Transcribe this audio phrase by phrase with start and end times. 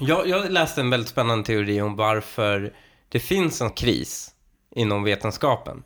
[0.00, 2.72] Jag, jag läste en väldigt spännande teori om varför
[3.08, 4.30] det finns en kris
[4.70, 5.82] inom vetenskapen.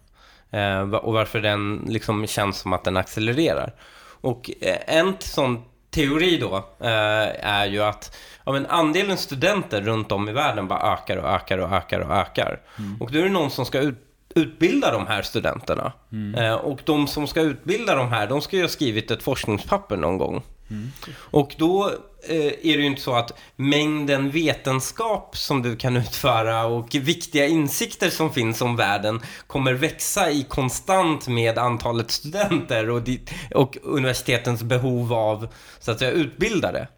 [0.51, 3.75] Eh, och varför den liksom känns som att den accelererar.
[4.21, 10.12] Och eh, en sån teori då eh, är ju att ja, men andelen studenter runt
[10.12, 12.61] om i världen bara ökar och ökar och ökar och ökar.
[12.79, 13.03] Mm.
[13.03, 13.99] Och då är det någon som ska ut,
[14.35, 15.93] utbilda de här studenterna.
[16.12, 16.59] Mm.
[16.59, 20.19] Och de som ska utbilda de här, de ska ju ha skrivit ett forskningspapper någon
[20.19, 20.43] gång.
[20.71, 20.93] Mm.
[21.17, 21.91] Och då
[22.29, 27.47] eh, är det ju inte så att mängden vetenskap som du kan utföra och viktiga
[27.47, 33.77] insikter som finns om världen kommer växa i konstant med antalet studenter och, dit, och
[33.83, 35.48] universitetens behov av
[35.79, 36.88] så att säga utbildare.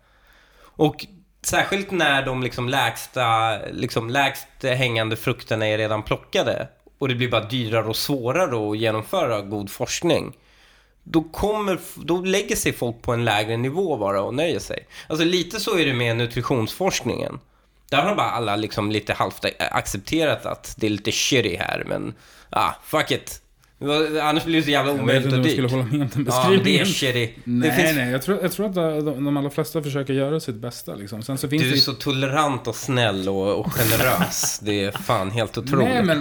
[0.59, 1.07] Och
[1.43, 7.31] särskilt när de liksom lägsta, liksom lägst hängande frukterna är redan plockade och det blir
[7.31, 10.33] bara dyrare och svårare att genomföra god forskning
[11.09, 14.87] då, kommer, då lägger sig folk på en lägre nivå bara och nöjer sig.
[15.09, 17.41] Alltså lite så är det med nutritionsforskningen.
[17.91, 22.15] Där har bara alla liksom lite halvt accepterat att det är lite shitty här, men
[22.51, 23.43] ah, fuck it.
[24.23, 25.57] Annars blir det så jävla omöjligt och dyrt.
[25.57, 26.59] Jag vet inte om skulle hålla med om den beskrivningen.
[26.59, 27.41] Ja, det är shitty.
[27.45, 27.97] Nej, finns...
[27.97, 28.11] nej.
[28.11, 30.95] Jag tror, jag tror att de, de allra flesta försöker göra sitt bästa.
[30.95, 31.23] Liksom.
[31.23, 31.79] Sen så finns du är det...
[31.79, 34.59] så tolerant och snäll och, och generös.
[34.63, 35.89] det är fan helt otroligt.
[35.89, 36.19] Nej, men,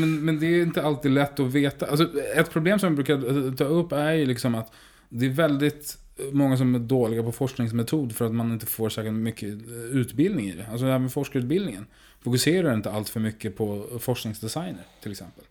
[0.00, 1.86] men, men, det är inte alltid lätt att veta.
[1.86, 4.72] Alltså, ett problem som jag brukar ta upp är ju liksom att
[5.08, 5.98] det är väldigt
[6.32, 9.48] många som är dåliga på forskningsmetod för att man inte får särskilt mycket
[9.92, 10.66] utbildning i det.
[10.72, 11.86] Alltså även forskarutbildningen
[12.24, 15.44] fokuserar inte allt för mycket på forskningsdesigner till exempel.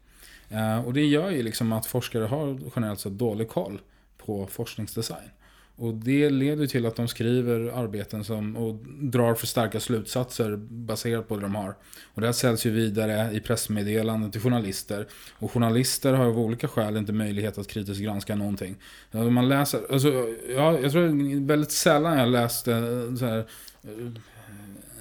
[0.53, 3.81] Eh, och det gör ju liksom att forskare har generellt sett dålig koll
[4.17, 5.29] på forskningsdesign.
[5.75, 11.27] Och det leder till att de skriver arbeten som, och drar för starka slutsatser baserat
[11.27, 11.75] på det de har.
[12.13, 15.07] Och det här säljs ju vidare i pressmeddelanden till journalister.
[15.39, 18.75] Och journalister har av olika skäl inte möjlighet att kritiskt granska någonting.
[19.11, 20.07] Man läser, alltså,
[20.55, 23.37] ja, jag tror väldigt sällan jag läste eh, så här,
[23.83, 24.11] eh,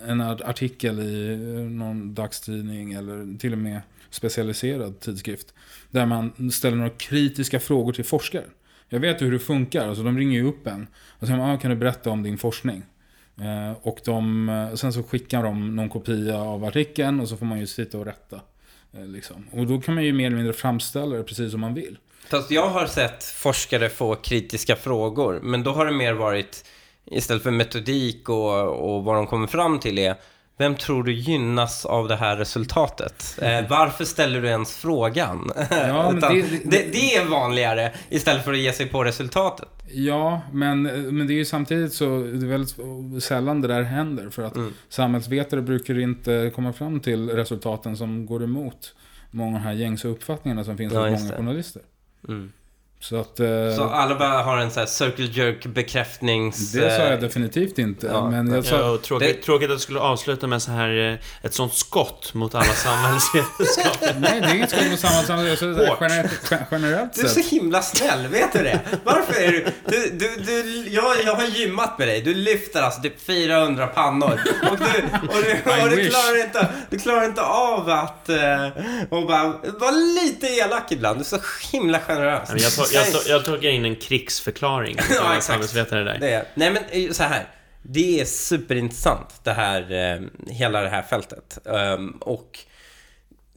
[0.08, 5.54] en artikel i eh, någon dagstidning eller till och med specialiserad tidskrift.
[5.90, 8.44] Där man ställer några kritiska frågor till forskare.
[8.88, 10.86] Jag vet hur det funkar, alltså de ringer ju upp en.
[11.18, 12.82] Och säger ah, kan du berätta om din forskning?
[13.40, 17.46] Eh, och de, eh, sen så skickar de någon kopia av artikeln och så får
[17.46, 18.40] man ju sitta och rätta.
[18.92, 19.46] Eh, liksom.
[19.52, 21.98] Och då kan man ju mer eller mindre framställa det precis som man vill.
[22.30, 26.64] Fast jag har sett forskare få kritiska frågor, men då har det mer varit
[27.06, 30.16] istället för metodik och, och vad de kommer fram till är
[30.58, 33.38] vem tror du gynnas av det här resultatet?
[33.42, 35.50] Eh, varför ställer du ens frågan?
[35.70, 39.68] Ja, Utan, det, det, det, är vanligare istället för att ge sig på resultatet.
[39.88, 40.82] Ja, men,
[41.16, 44.30] men det är ju samtidigt så det är väldigt sällan det där händer.
[44.30, 44.72] För att mm.
[44.88, 48.94] samhällsvetare brukar inte komma fram till resultaten som går emot
[49.30, 51.82] många av de här gängse uppfattningarna som finns ja, hos många journalister.
[52.28, 52.52] Mm.
[53.02, 53.46] Så, att, eh,
[53.76, 56.72] så alla bara har en sån här circle jerk bekräftnings...
[56.72, 58.06] Det sa jag definitivt inte.
[58.06, 59.42] Ja, men jag sa, ja, tråkigt, det...
[59.42, 64.16] tråkigt att du skulle avsluta med så här, eh, ett sånt skott mot alla samhällsvetenskaper.
[64.20, 65.96] Nej, det är inget skott mot samhällsvetenskaper.
[66.00, 68.80] Generellt, generellt Du är så himla snäll, vet du det?
[69.04, 69.66] Varför är du...
[69.86, 72.22] du, du, du jag, jag har gymmat med dig.
[72.22, 74.40] Du lyfter alltså typ 400 pannor.
[74.70, 74.84] Och du,
[75.28, 78.28] och du, och du, klarar, inte, du klarar inte av att...
[79.10, 79.48] Och bara
[79.80, 81.18] vara lite elak ibland.
[81.18, 81.38] Du är så
[81.72, 82.50] himla generös.
[82.92, 84.96] Jag jag, jag tolkar in en krigsförklaring.
[85.10, 85.74] ja, exakt.
[85.74, 86.18] Där.
[86.20, 86.44] Det är.
[86.54, 87.46] Nej, men eh, så här.
[87.84, 91.58] Det är superintressant, det här, eh, hela det här fältet.
[91.64, 92.58] Um, och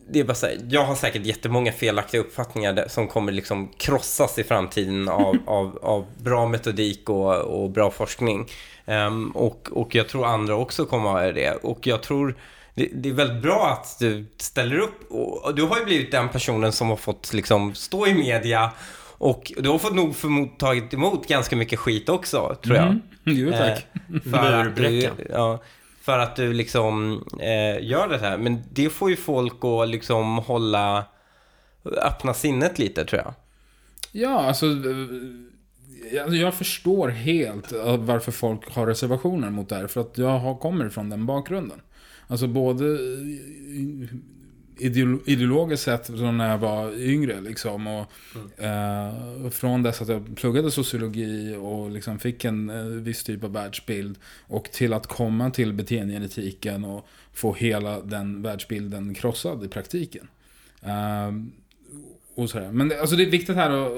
[0.09, 4.40] det är bara så här, jag har säkert jättemånga felaktiga uppfattningar som kommer liksom krossas
[4.40, 8.47] i framtiden av, av, av bra metodik och, och bra forskning.
[8.85, 11.52] Um, och, och jag tror andra också kommer att ha det.
[11.52, 12.35] Och jag tror
[12.73, 15.12] det, det, är väldigt bra att du ställer upp.
[15.12, 18.72] Och, du har ju blivit den personen som har fått liksom stå i media
[19.25, 22.85] och du har fått nog förmod, tagit emot ganska mycket skit också, tror jag.
[22.85, 23.01] Mm.
[23.23, 23.87] Jo, tack.
[24.13, 25.63] Eh, för, att du, ja,
[26.01, 28.37] för att du liksom eh, gör det här.
[28.37, 31.05] Men det får ju folk att liksom hålla,
[31.83, 33.33] öppna sinnet lite, tror jag.
[34.11, 34.65] Ja, alltså...
[36.29, 39.87] Jag förstår helt varför folk har reservationer mot det här.
[39.87, 41.81] För att jag kommer från den bakgrunden.
[42.28, 42.85] Alltså både
[44.77, 47.41] ideologiskt sett från när jag var yngre.
[47.41, 48.11] Liksom, och,
[48.57, 49.43] mm.
[49.43, 53.53] eh, från dess att jag pluggade sociologi och liksom fick en eh, viss typ av
[53.53, 54.17] världsbild.
[54.47, 60.27] Och till att komma till beteendegenetiken och få hela den världsbilden krossad i praktiken.
[60.81, 61.31] Eh,
[62.35, 62.71] och sådär.
[62.71, 63.91] Men det, alltså det är viktigt här att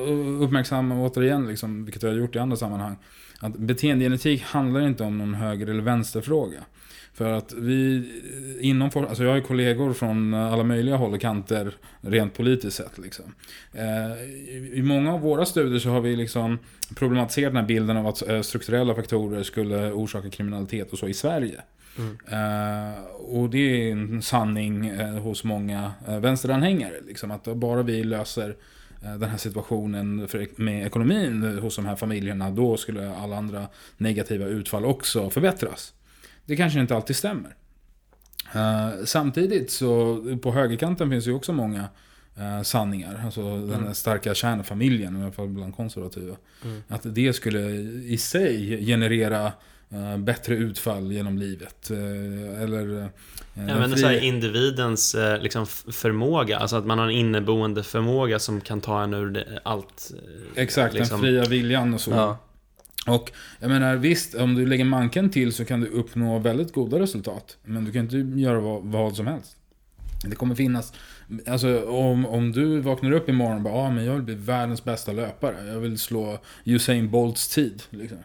[0.44, 2.98] uppmärksamma återigen, liksom, vilket jag har gjort i andra sammanhang,
[3.40, 6.64] att beteendegenetik handlar inte om någon höger eller vänsterfråga.
[7.18, 8.04] För att vi
[8.60, 12.98] inom alltså jag har kollegor från alla möjliga håll och kanter rent politiskt sett.
[12.98, 13.26] Liksom.
[13.74, 14.24] Eh,
[14.74, 16.60] I många av våra studier så har vi liksom
[16.96, 21.14] problematiserat den här bilden av att eh, strukturella faktorer skulle orsaka kriminalitet och så i
[21.14, 21.62] Sverige.
[21.98, 22.12] Mm.
[22.12, 26.96] Uh, och det är en sanning uh, hos många uh, vänsteranhängare.
[27.08, 28.56] Liksom, att bara vi löser
[29.02, 33.68] den här situationen för, med ekonomin hos de här familjerna, då skulle alla andra
[33.98, 35.94] negativa utfall också förbättras.
[36.48, 37.56] Det kanske inte alltid stämmer.
[39.06, 41.90] samtidigt så på högerkanten finns ju också många
[42.64, 43.22] sanningar.
[43.26, 43.70] Alltså mm.
[43.70, 46.36] den starka kärnfamiljen, i alla fall bland konservativa.
[46.64, 46.84] Mm.
[46.88, 47.60] Att det skulle
[48.06, 49.52] i sig generera
[49.94, 51.92] Uh, bättre utfall genom livet.
[51.92, 52.90] Uh, eller...
[52.90, 53.06] Uh,
[53.54, 58.82] ja, men här, individens liksom, förmåga, alltså att man har en inneboende förmåga som kan
[58.82, 60.12] ta en ur det, allt.
[60.56, 61.22] Exakt, liksom.
[61.22, 62.12] den fria viljan och så.
[62.12, 62.38] Ja.
[63.08, 67.00] Och jag menar visst, om du lägger manken till så kan du uppnå väldigt goda
[67.00, 67.58] resultat.
[67.64, 69.58] Men du kan inte göra vad, vad som helst.
[70.24, 70.94] Det kommer finnas,
[71.48, 74.84] alltså om, om du vaknar upp imorgon och bara ah, men jag vill bli världens
[74.84, 75.68] bästa löpare.
[75.68, 77.84] Jag vill slå Usain Bolts tid.
[77.90, 78.18] Liksom.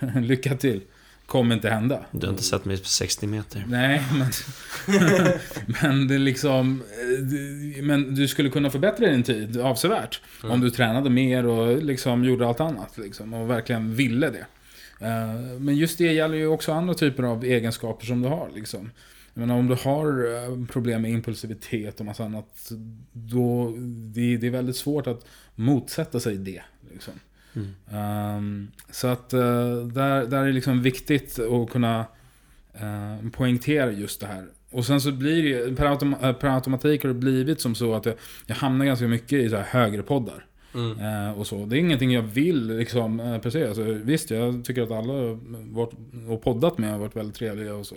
[0.22, 0.80] Lycka till
[1.28, 2.04] kommer inte hända.
[2.10, 3.64] Du har inte sett mig på 60 meter.
[3.68, 4.30] Nej, men...
[5.82, 6.82] men det liksom...
[7.82, 10.20] Men du skulle kunna förbättra din tid avsevärt.
[10.42, 10.52] Mm.
[10.52, 12.98] Om du tränade mer och liksom gjorde allt annat.
[12.98, 14.46] Liksom, och verkligen ville det.
[15.06, 18.50] Eh, men just det gäller ju också andra typer av egenskaper som du har.
[18.54, 18.90] Liksom.
[19.34, 22.72] Jag menar, om du har eh, problem med impulsivitet och massa annat.
[23.12, 23.74] Då
[24.14, 26.62] det, det är väldigt svårt att motsätta sig det.
[26.92, 27.14] Liksom.
[28.36, 29.40] Um, så att uh,
[29.86, 32.06] där, där är det liksom viktigt att kunna
[32.82, 34.46] uh, poängtera just det här.
[34.70, 37.94] Och sen så blir det per, autom eh, per automatik har det blivit som så
[37.94, 38.14] att jag,
[38.46, 40.44] jag hamnar ganska mycket i så här högerpoddar.
[40.74, 41.00] Mm.
[41.00, 41.66] Uh, och så.
[41.66, 43.66] Det är ingenting jag vill liksom, uh, precis.
[43.66, 45.38] Alltså, visst, jag tycker att alla
[45.70, 45.92] varit,
[46.28, 47.94] och poddat med har varit väldigt trevliga och så.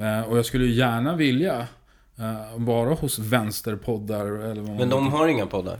[0.00, 1.66] Uh, och jag skulle ju gärna vilja
[2.56, 4.26] vara hos vänsterpoddar.
[4.26, 5.78] Eller vad Men de har inga poddar?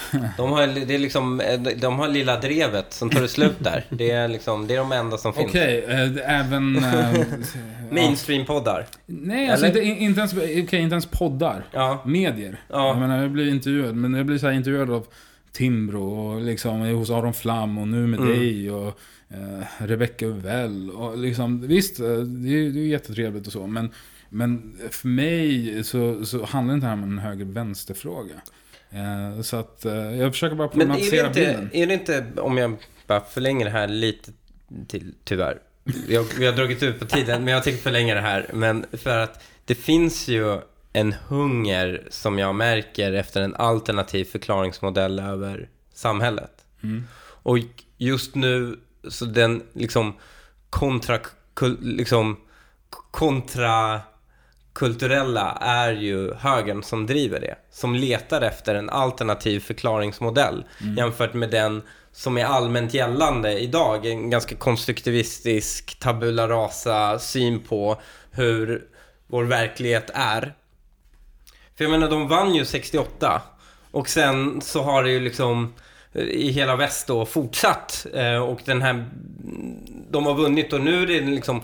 [0.36, 1.42] De har, det är liksom,
[1.76, 3.84] de har lilla drevet som tar slut där.
[3.88, 5.48] Det är, liksom, det är de enda som finns.
[5.48, 6.76] Okej, okay, äh, även...
[6.76, 7.20] Äh,
[7.90, 8.86] Mainstream-poddar?
[9.06, 11.64] Nej, alltså inte, inte, ens, okay, inte ens poddar.
[11.72, 12.02] Ja.
[12.06, 12.60] Medier.
[12.68, 12.88] Ja.
[12.88, 15.06] Jag menar, jag blir intervjuad, men jag blir så intervjuad av
[15.52, 18.32] Timbro och liksom hos Aron Flam och nu med mm.
[18.32, 18.98] dig och
[19.28, 20.90] eh, Rebecca Uvell.
[20.90, 23.90] Och liksom, visst, det är, det är jättetrevligt och så, men,
[24.28, 28.34] men för mig så, så handlar det inte här om en höger-vänster-fråga.
[28.94, 32.40] Eh, så att eh, jag försöker bara problematisera Men är det, inte, är det inte,
[32.40, 34.32] om jag bara förlänger det här lite
[34.88, 35.58] till, tyvärr.
[35.84, 38.50] Har, vi har dragit ut på tiden, men jag tänkte förlänga det här.
[38.52, 40.60] Men för att det finns ju
[40.92, 46.64] en hunger som jag märker efter en alternativ förklaringsmodell över samhället.
[46.82, 47.04] Mm.
[47.42, 47.58] Och
[47.96, 48.78] just nu,
[49.08, 50.14] så den liksom
[50.70, 51.18] kontra,
[51.80, 52.36] liksom
[53.10, 54.00] kontra
[54.72, 57.56] kulturella är ju högern som driver det.
[57.70, 60.96] Som letar efter en alternativ förklaringsmodell mm.
[60.96, 61.82] jämfört med den
[62.12, 64.06] som är allmänt gällande idag.
[64.06, 68.84] En ganska konstruktivistisk tabula rasa syn på hur
[69.26, 70.54] vår verklighet är.
[71.76, 73.42] För jag menar, de vann ju 68
[73.90, 75.74] och sen så har det ju liksom
[76.14, 79.04] i hela väst då fortsatt eh, och den här
[80.10, 81.62] de har vunnit och nu är det liksom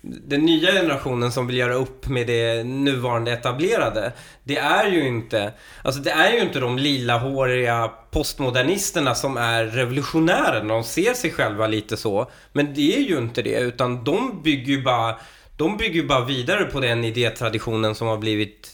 [0.00, 4.12] den nya generationen som vill göra upp med det nuvarande etablerade.
[4.44, 5.52] Det är ju inte,
[5.82, 10.74] alltså det är ju inte de lilahåriga postmodernisterna som är revolutionärerna.
[10.74, 12.30] De ser sig själva lite så.
[12.52, 15.16] Men det är ju inte det, utan de bygger ju bara,
[15.56, 18.70] de bygger bara vidare på den idétraditionen som har blivit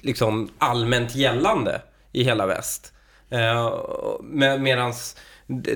[0.00, 1.82] liksom allmänt gällande
[2.12, 2.92] i hela väst.
[3.30, 3.72] Eh,
[4.22, 5.16] med, medans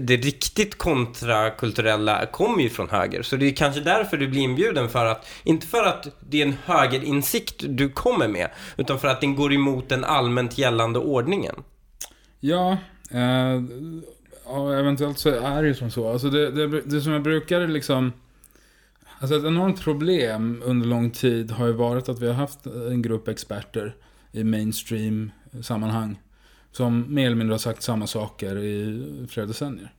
[0.00, 3.22] det riktigt kontrakulturella kommer ju från höger.
[3.22, 6.46] Så det är kanske därför du blir inbjuden för att, inte för att det är
[6.46, 11.54] en högerinsikt du kommer med, utan för att den går emot den allmänt gällande ordningen.
[12.40, 12.76] Ja,
[13.10, 13.62] eh,
[14.46, 16.12] ja eventuellt så är det ju som så.
[16.12, 18.12] Alltså det, det, det som jag brukar liksom...
[19.18, 23.02] Alltså ett enormt problem under lång tid har ju varit att vi har haft en
[23.02, 23.94] grupp experter
[24.32, 25.30] i mainstream
[25.62, 26.18] sammanhang
[26.76, 29.92] som mer eller mindre har sagt samma saker i flera decennier.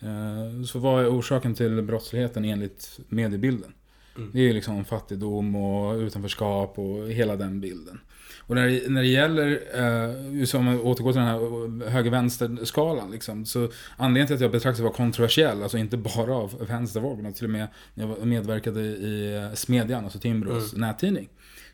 [0.00, 3.72] Eh, så vad är orsaken till brottsligheten enligt mediebilden?
[4.16, 4.30] Mm.
[4.32, 8.00] Det är liksom fattigdom och utanförskap och hela den bilden.
[8.38, 13.68] Och när det, när det gäller, eh, som återgår till den här höger-vänster-skalan, liksom, så
[13.96, 17.50] anledningen till att jag betraktar var kontroversiell, alltså inte bara av vänstervåg, utan till och
[17.50, 20.88] med när jag medverkade i Smedjan, alltså Timbros mm.
[20.88, 21.28] nättidning.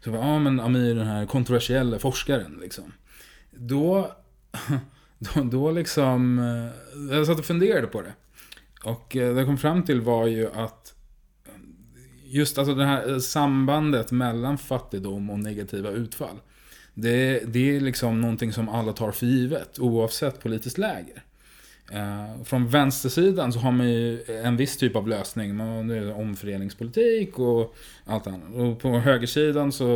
[0.04, 2.92] Så var ja men Amir, den här kontroversiella forskaren, liksom.
[3.50, 4.10] Då
[5.18, 6.38] då, då liksom...
[6.38, 8.12] Eh, jag satt och funderade på det.
[8.86, 10.94] Och eh, det jag kom fram till var ju att
[11.46, 11.52] eh,
[12.24, 16.36] just alltså det här sambandet mellan fattigdom och negativa utfall.
[16.94, 21.22] Det, det är liksom någonting som alla tar för givet oavsett politiskt läger.
[21.92, 25.56] Eh, från vänstersidan så har man ju en viss typ av lösning.
[25.56, 28.54] Man har omfördelningspolitik och allt annat.
[28.54, 29.86] Och på högersidan så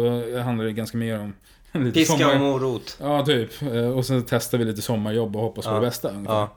[0.41, 1.35] handlar det ganska mer om
[1.95, 2.35] Piska sommar...
[2.35, 2.97] och morot.
[3.01, 3.63] Ja, typ.
[3.63, 6.25] Eh, och så testar vi lite sommarjobb och hoppas på det bästa.
[6.27, 6.57] Ja.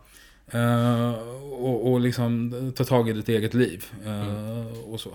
[0.56, 1.14] Uh,
[1.52, 3.86] och, och liksom ta tag i ditt eget liv.
[4.06, 4.68] Uh, mm.
[4.68, 5.10] Och så.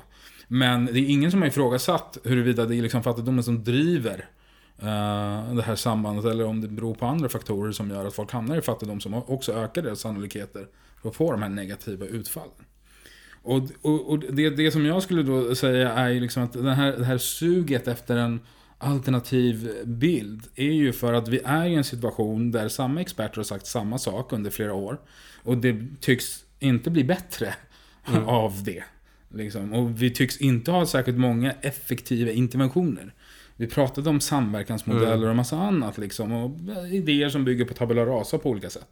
[0.49, 4.29] Men det är ingen som har ifrågasatt huruvida det är liksom fattigdomen som driver
[4.83, 8.33] uh, det här sambandet eller om det beror på andra faktorer som gör att folk
[8.33, 10.67] hamnar i fattigdom som också ökar deras sannolikheter
[11.03, 12.65] för att få de här negativa utfallen.
[13.43, 16.93] Och, och, och det, det som jag skulle då säga är liksom att den här,
[16.93, 18.41] det här suget efter en
[18.79, 23.45] alternativ bild är ju för att vi är i en situation där samma experter har
[23.45, 25.01] sagt samma sak under flera år.
[25.43, 27.55] Och det tycks inte bli bättre
[28.09, 28.25] mm.
[28.25, 28.85] av det.
[29.29, 29.73] Liksom.
[29.73, 33.15] Och vi tycks inte ha särskilt många effektiva interventioner.
[33.57, 35.29] Vi pratade om samverkansmodeller mm.
[35.29, 35.99] och massa annat.
[35.99, 36.59] Liksom, och
[36.93, 38.89] idéer som bygger på tabula rasa på olika sätt.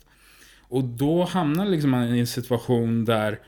[0.68, 3.40] Och då hamnar liksom man i en situation där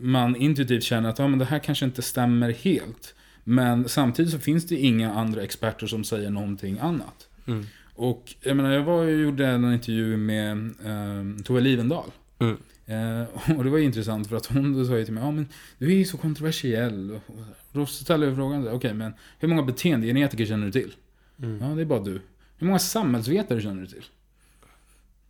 [0.00, 3.14] man intuitivt känner att ja, men det här kanske inte stämmer helt.
[3.48, 7.28] Men samtidigt så finns det inga andra experter som säger någonting annat.
[7.46, 7.66] Mm.
[7.94, 12.10] Och jag menar, jag var och gjorde en intervju med eh, Tove Livendal.
[12.38, 12.56] Mm.
[12.86, 15.48] Eh, och det var intressant för att hon sa ju till mig, ja men
[15.78, 17.10] du är ju så kontroversiell.
[17.10, 20.94] Och, och då ställde jag frågan, okej okay, men hur många beteendegenetiker känner du till?
[21.42, 21.58] Mm.
[21.60, 22.20] Ja, det är bara du.
[22.58, 24.04] Hur många samhällsvetare känner du till?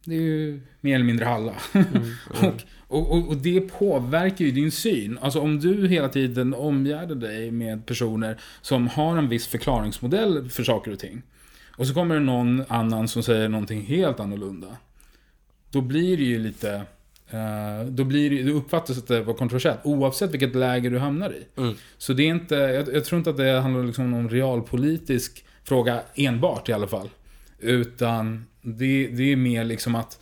[0.06, 1.54] Det är ju mer eller mindre alla.
[1.72, 1.86] Mm,
[2.42, 2.54] mm.
[2.88, 5.18] och, och, och, det påverkar ju din syn.
[5.20, 10.64] Alltså om du hela tiden omgärdar dig med personer som har en viss förklaringsmodell för
[10.64, 11.22] saker och ting.
[11.76, 14.76] Och så kommer det någon annan som säger någonting helt annorlunda.
[15.70, 16.82] Då blir det ju lite...
[17.34, 21.30] Uh, då, blir det, då uppfattas att det var kontroversiellt, oavsett vilket läge du hamnar
[21.30, 21.60] i.
[21.60, 21.74] Mm.
[21.98, 26.02] Så det är inte, jag, jag, tror inte att det handlar liksom om realpolitisk fråga
[26.14, 27.08] enbart i alla fall.
[27.58, 30.20] Utan det, det är mer liksom att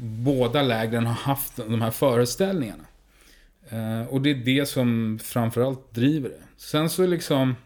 [0.00, 2.84] båda lägren har haft de här föreställningarna.
[3.68, 6.42] Eh, och det är det som framförallt driver det.
[6.56, 7.56] Sen så liksom...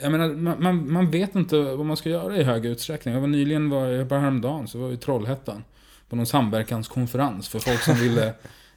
[0.00, 3.14] Jag menar, man, man, man, vet inte vad man ska göra i hög utsträckning.
[3.14, 5.64] Jag var nyligen, var, bara häromdagen, så var jag i Trollhättan.
[6.08, 8.34] På någon samverkanskonferens för folk som ville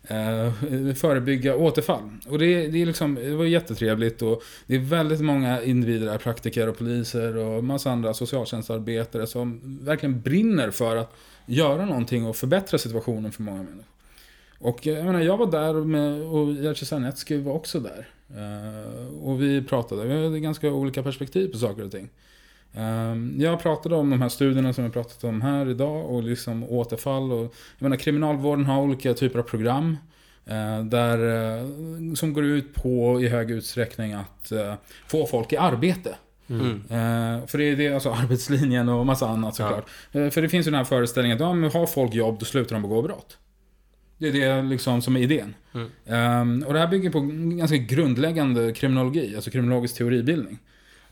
[0.07, 0.53] Eh,
[0.95, 2.09] förebygga återfall.
[2.27, 6.69] Och det, det, är liksom, det var jättetrevligt och det är väldigt många individer praktiker
[6.69, 11.15] och poliser och massa andra socialtjänstarbetare som verkligen brinner för att
[11.45, 13.83] göra någonting och förbättra situationen för många människor.
[14.59, 18.07] Och jag menar, jag var där med, och Jerzy Sarnecki var också där.
[18.31, 22.09] Uh, och vi pratade, vi hade ganska olika perspektiv på saker och ting.
[22.77, 26.63] Uh, jag pratade om de här studierna som jag pratat om här idag och liksom
[26.63, 27.31] återfall.
[27.31, 27.43] Och,
[27.77, 29.97] jag menar, kriminalvården har olika typer av program.
[30.49, 34.51] Uh, där, som går ut på i hög utsträckning att
[35.07, 36.15] få folk i arbete.
[36.49, 36.83] Mm.
[37.47, 39.89] för det är det, alltså arbetslinjen och massa annat såklart.
[40.11, 40.29] Ja.
[40.29, 42.81] för det finns ju den här föreställningen att ja, har folk jobb då slutar de
[42.81, 43.37] begå brott.
[44.19, 45.55] Det är det liksom som är idén.
[45.73, 46.41] Mm.
[46.41, 47.19] Um, och det här bygger på
[47.57, 50.59] ganska grundläggande kriminologi, alltså kriminologisk teoribildning.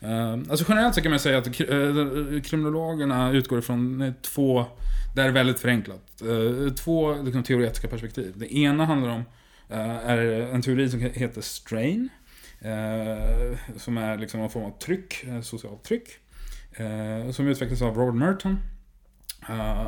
[0.00, 4.66] Ehm, alltså generellt så kan man säga att eh, eh, kriminologerna utgår ifrån eh, två,
[5.14, 6.22] det är väldigt förenklat,
[6.76, 8.32] två liksom, teoretiska perspektiv.
[8.36, 9.24] Det ena handlar om
[9.70, 10.18] är
[10.54, 12.08] en teori som heter strain.
[13.76, 16.08] som är liksom en form av tryck, socialt tryck.
[17.32, 18.58] som utvecklades av Robert Merton.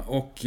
[0.06, 0.46] och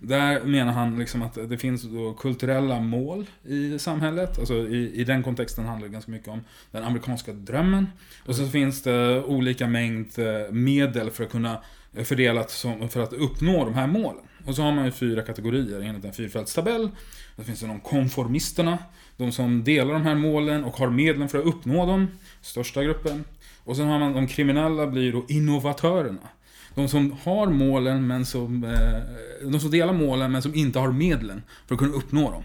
[0.00, 1.86] där menar han liksom att det finns
[2.18, 4.38] kulturella mål i samhället.
[4.38, 6.40] Alltså i, i den kontexten handlar det ganska mycket om
[6.70, 7.86] den amerikanska drömmen.
[8.26, 11.62] Och så finns det olika mängd eh, medel för att kunna
[12.04, 14.24] fördelat som, för att uppnå de här målen.
[14.46, 16.90] Och så har man ju fyra kategorier enligt en fyrfältstabell.
[17.36, 18.78] Det finns det de konformisterna,
[19.16, 22.08] de som delar de här målen och har medlen för att uppnå dem,
[22.40, 23.24] största gruppen.
[23.64, 26.28] Och sen har man de kriminella blir då innovatörerna.
[26.74, 28.64] De som har målen men som...
[28.64, 32.42] Eh, de som delar målen men som inte har medlen för att kunna uppnå dem.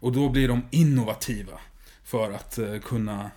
[0.00, 1.52] Och då blir de innovativa.
[2.04, 3.30] För att eh, kunna...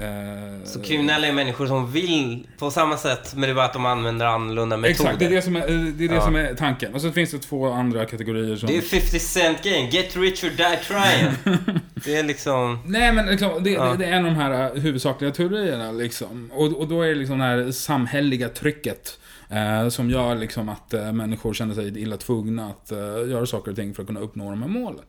[0.00, 3.72] Eh, så kriminella är människor som vill på samma sätt, men det är bara att
[3.72, 4.90] de använder annorlunda metoder?
[4.90, 6.20] Exakt, det är det som är, det är, det ja.
[6.20, 6.94] som är tanken.
[6.94, 8.66] Och så finns det två andra kategorier som...
[8.66, 11.58] Det är 50 cent game, get rich or die trying.
[12.04, 12.78] det är liksom...
[12.86, 13.94] Nej men liksom, det, ja.
[13.98, 16.50] det, är en av de här huvudsakliga teorierna liksom.
[16.54, 19.18] Och, och då är det liksom det här samhälleliga trycket
[19.50, 22.98] Eh, som gör liksom att eh, människor känner sig illa tvungna att eh,
[23.30, 25.04] göra saker och ting för att kunna uppnå de här målen.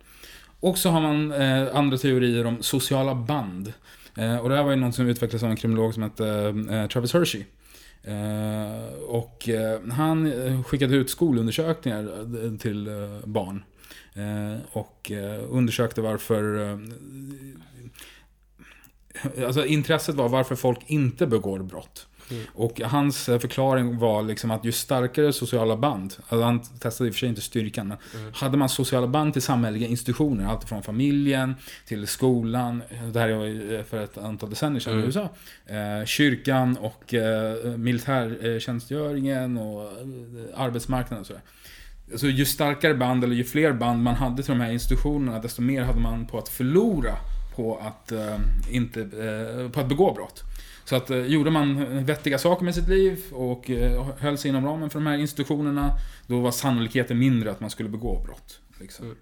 [0.59, 3.73] Och så har man eh, andra teorier om sociala band.
[4.15, 6.27] Eh, och det här var ju något som utvecklades av en kriminolog som hette
[6.71, 7.43] eh, Travis Hershey.
[8.03, 12.89] Eh, och eh, han eh, skickade ut skolundersökningar till
[13.23, 13.63] barn.
[14.71, 15.11] Och
[15.49, 16.77] undersökte varför...
[19.45, 22.07] Alltså intresset var varför folk inte begår brott.
[22.31, 22.43] Mm.
[22.53, 27.11] Och hans eh, förklaring var liksom att ju starkare sociala band, alltså han testade i
[27.11, 28.33] och för sig inte styrkan, men Mm.
[28.35, 31.55] hade man sociala band till samhälleliga institutioner, allt från familjen
[31.87, 32.83] till skolan,
[33.13, 35.03] det här var ju för ett antal decennier sedan Mm.
[35.03, 35.29] i USA,
[35.65, 41.41] eh, kyrkan och eh, militärtjänstgöringen och eh, arbetsmarknaden och sådär.
[42.15, 45.61] Så ju starkare band eller ju fler band man hade till de här institutionerna, desto
[45.61, 47.15] mer hade man på att förlora
[47.55, 48.37] på att, eh,
[48.71, 50.43] inte, eh, på att begå brott.
[50.89, 54.65] Så att eh, gjorde man vettiga saker med sitt liv och eh, höll sig inom
[54.65, 55.91] ramen för de här institutionerna,
[56.27, 58.59] då var sannolikheten mindre att man skulle begå brott.
[58.79, 59.05] Liksom.
[59.05, 59.17] Mm.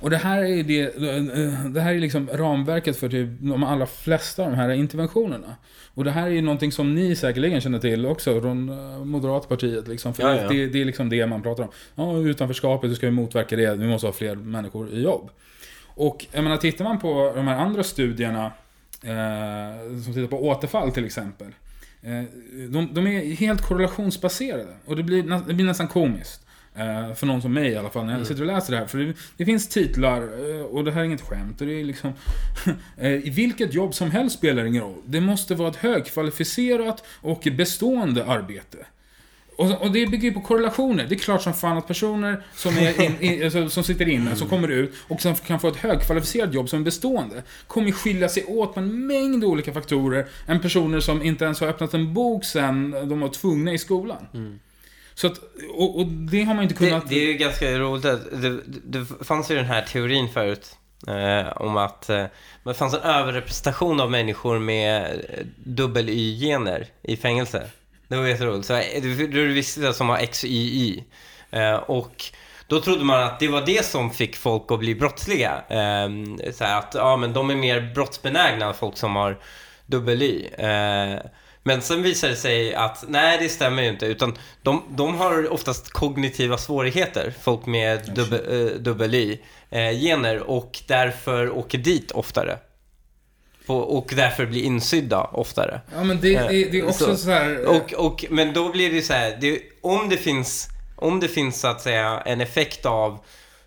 [0.00, 3.86] Och det här är det, eh, det här är liksom ramverket för typ de allra
[3.86, 5.56] flesta av de här interventionerna.
[5.94, 9.88] Och det här är ju någonting som ni säkerligen känner till också från eh, Moderatpartiet.
[9.88, 10.48] Liksom, för Ja, ja.
[10.48, 11.70] Det, det är liksom det man pratar om.
[11.94, 13.74] Ja, utanförskapet, hur ska vi motverka det?
[13.74, 15.30] Vi måste ha fler människor i jobb.
[15.86, 18.52] Och jag menar, tittar man på de här andra studierna eh,
[20.04, 21.46] som tittar på återfall till exempel.
[22.02, 22.22] Eh,
[22.70, 24.72] de, de är helt korrelationsbaserade.
[24.84, 26.46] Och det blir, det blir nästan komiskt.
[26.74, 28.26] Eh, för någon som mig i alla fall, när jag Mm.
[28.26, 28.86] sitter och läser det här.
[28.86, 31.60] För det, det finns titlar, eh, och det här är inget skämt.
[31.60, 32.12] Och det är liksom,
[32.98, 35.02] eh, I vilket jobb som helst spelar det ingen roll.
[35.04, 38.78] Det måste vara ett högkvalificerat och bestående arbete.
[39.62, 41.06] Och, och det bygger ju på korrelationer.
[41.08, 44.36] Det är klart som fan att personer som, är in, in, alltså, som sitter inne,
[44.36, 48.28] som kommer ut och som kan få ett högkvalificerat jobb som är bestående, kommer skilja
[48.28, 52.14] sig åt på en mängd olika faktorer än personer som inte ens har öppnat en
[52.14, 54.26] bok sen de var tvungna i skolan.
[54.34, 54.58] Mm.
[55.14, 55.38] Så att,
[55.74, 57.08] och, och det har man inte Det, kunnat...
[57.08, 60.76] det är ju ganska roligt att det, det fanns ju den här teorin förut
[61.08, 62.24] eh, om att eh,
[62.64, 67.68] det fanns en överrepresentation av människor med eh, dubbel-Y-gener i fängelse.
[68.12, 68.66] Det var jätteroligt.
[68.66, 71.04] Så, eh, du visste det är som har XYY.
[71.50, 72.24] Eh, och
[72.66, 75.64] då trodde man att det var det som fick folk att bli brottsliga.
[75.68, 76.08] Eh,
[76.52, 79.38] så här att ja, men de är mer brottsbenägna, folk som har
[79.86, 80.46] dubbel-Y.
[80.58, 81.18] Eh,
[81.62, 84.06] men sen visade det sig att nej, det stämmer ju inte.
[84.06, 90.36] Utan de, de har oftast kognitiva svårigheter, folk med dubbel, eh, dubbel-Y-gener.
[90.36, 92.58] Eh, och därför åker dit oftare.
[93.66, 95.80] På, och därför blir insydda oftare.
[95.94, 97.66] Ja men det, det, det är också Så- så, här...
[97.66, 101.60] Och, och, men då blir det så här, det, om det finns, om det finns
[101.60, 103.18] så att säga en effekt av,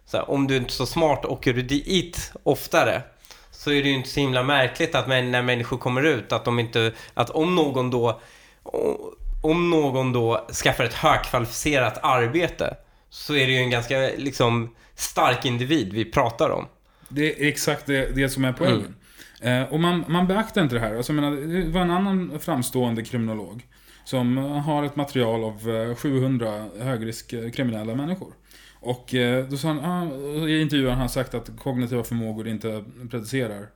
[0.05, 3.01] så här, om du inte är så smart åker du dit oftare.
[3.51, 6.59] Så är det ju inte så himla märkligt att när människor kommer ut, att de
[6.59, 8.19] inte, att om någon då,
[9.43, 12.75] om någon då skaffar ett högkvalificerat arbete,
[13.09, 16.65] så är det ju en ganska liksom stark individ vi pratar om.
[17.09, 18.85] Det är exakt det, det som är poängen.
[18.85, 19.04] Eh,
[19.69, 20.95] och man, man beaktar inte det här.
[20.95, 23.63] Alltså, jag menar, det var en annan framstående kriminolog
[24.05, 28.33] som eh, har ett material av eh, 700 högriskkriminella människor.
[28.79, 32.83] Och eh, då sa han, ah, i intervjuer har han sagt att kognitiva förmågor inte
[33.09, 33.67] predicerar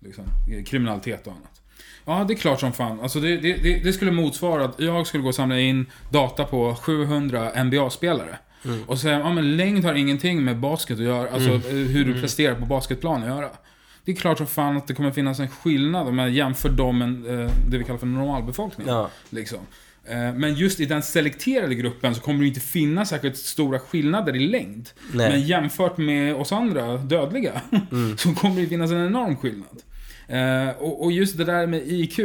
[0.00, 0.24] liksom,
[0.66, 1.62] kriminalitet och annat.
[2.04, 3.00] Ja, det är klart som fan.
[3.00, 6.74] Alltså det, det, det, skulle motsvara att jag skulle gå och samla in data på
[6.74, 8.38] 700 NBA-spelare.
[8.86, 12.20] Och säga, ja men längd har ingenting med basket att göra, alltså eh, hur du
[12.20, 13.50] presterar på basketplan att göra.
[14.06, 16.98] Det är klart som fan att det kommer finnas en skillnad om jag jämför dem
[16.98, 18.94] med eh, det vi kallar för normalbefolkningen.
[18.94, 19.10] Ja.
[19.30, 19.58] Liksom.
[20.04, 24.36] Eh, Men just i den selekterade gruppen så kommer det inte finnas säkert stora skillnader
[24.36, 24.88] i längd.
[25.12, 25.30] Nej.
[25.30, 27.60] Men jämfört med oss andra dödliga
[28.16, 29.82] så kommer det finnas en enorm skillnad.
[30.28, 32.18] Eh, och, just det där med IQ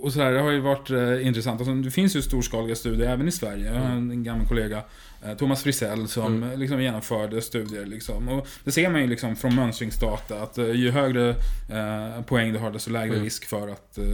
[0.00, 1.60] och, och så här, det har ju varit eh, intressant.
[1.60, 3.74] Alltså, det finns ju storskaliga studier även i Sverige.
[3.74, 4.82] Jag har en, en gammal kollega,
[5.24, 7.86] eh, Thomas Frisell, som eh, liksom, genomförde studier.
[7.86, 8.28] Liksom.
[8.28, 11.28] Och det ser man ju liksom, från mönstringsdata att eh, ju högre
[11.70, 13.24] eh, poäng du har desto lägre Mm.
[13.24, 14.04] risk för att eh,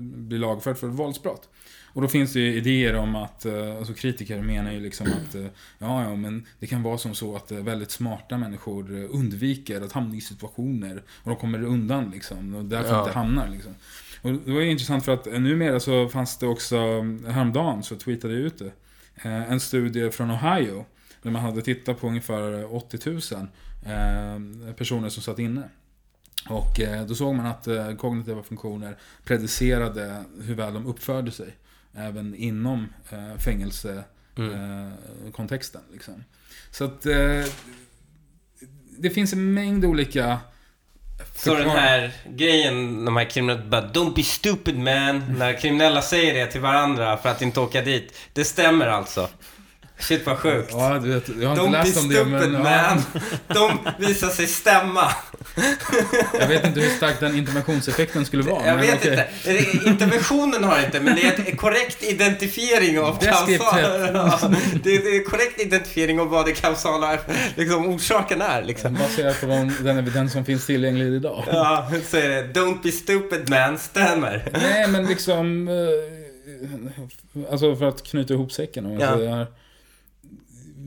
[0.00, 1.48] bli lagförd för våldsbrott.
[1.92, 3.46] Och då finns det ju idéer om att,
[3.78, 5.34] alltså kritiker menar ju liksom att,
[5.78, 10.16] ja ja men det kan vara som så att väldigt smarta människor undviker att hamna
[10.16, 13.00] i situationer och de kommer undan liksom och därför Ja.
[13.00, 13.74] inte hamnar liksom.
[14.22, 17.82] Och det var ju intressant för att eh, numera så fanns det också, eh, häromdagen
[17.82, 18.72] så tweetade jag ut det,
[19.22, 20.84] eh, en studie från Ohio
[21.22, 23.20] där man hade tittat på ungefär 80 000
[23.86, 24.38] eh,
[24.74, 25.68] personer som satt inne.
[26.48, 31.56] Och då såg man att kognitiva funktioner predicerade hur väl de uppförde sig.
[31.94, 32.88] Även inom
[33.38, 35.80] fängelsekontexten.
[35.92, 36.24] liksom.
[36.70, 37.02] Så att
[38.98, 40.38] det finns en mängd olika
[41.44, 46.34] Så den här grejen, de här kriminella, bara Don't be stupid man, när kriminella säger
[46.34, 48.18] det till varandra för att inte åka dit.
[48.32, 49.28] Det stämmer alltså.
[50.00, 50.68] Shit vad sjukt.
[50.72, 52.62] Ja, du vet, jag har inte Don't be läst om det, stupid men...
[52.62, 53.02] Man.
[53.48, 55.12] De visar sig stämma.
[56.40, 58.66] jag vet inte hur stark den interventionseffekten skulle vara.
[58.66, 59.28] Jag vet okej.
[59.44, 59.88] inte.
[59.88, 63.80] Interventionen har inte, men det är en korrekt identifiering av kausala...
[64.12, 64.50] Ja,
[64.82, 67.18] det är en korrekt identifiering av vad det kausala
[67.56, 68.62] liksom, orsaken är.
[68.62, 68.94] Liksom.
[68.94, 71.44] Baserat på de, den evidens som finns tillgänglig idag.
[71.46, 72.60] Ja, så är det.
[72.60, 74.48] Don't be stupid man, stämmer.
[74.52, 75.68] Nej, men liksom...
[75.68, 75.74] eh,
[77.50, 79.16] Alltså för att knyta ihop säcken om man Ja.
[79.16, 79.46] säger.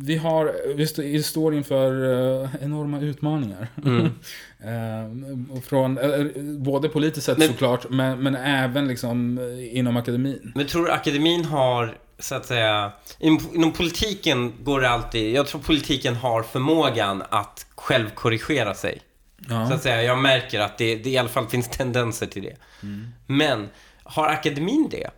[0.02, 2.04] Vi, har, vi st- vi står inför
[2.44, 3.68] eh, enorma utmaningar.
[3.86, 4.10] Mm.
[4.66, 6.26] Eh, från, eh,
[6.58, 9.40] både politiskt sett Men- såklart, men, men även liksom
[9.72, 10.52] inom akademin.
[10.56, 15.62] Men tror du akademin har, så att säga, inom, politiken går det alltid, jag tror
[15.62, 19.02] politiken har förmågan att självkorrigera sig.
[19.50, 19.68] Ja.
[19.68, 22.56] Så att säga, jag märker att det, det i alla fall finns tendenser till det.
[22.84, 23.08] Mm.
[23.28, 23.70] Men,
[24.04, 25.10] har akademin det?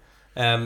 [0.43, 0.59] Eh,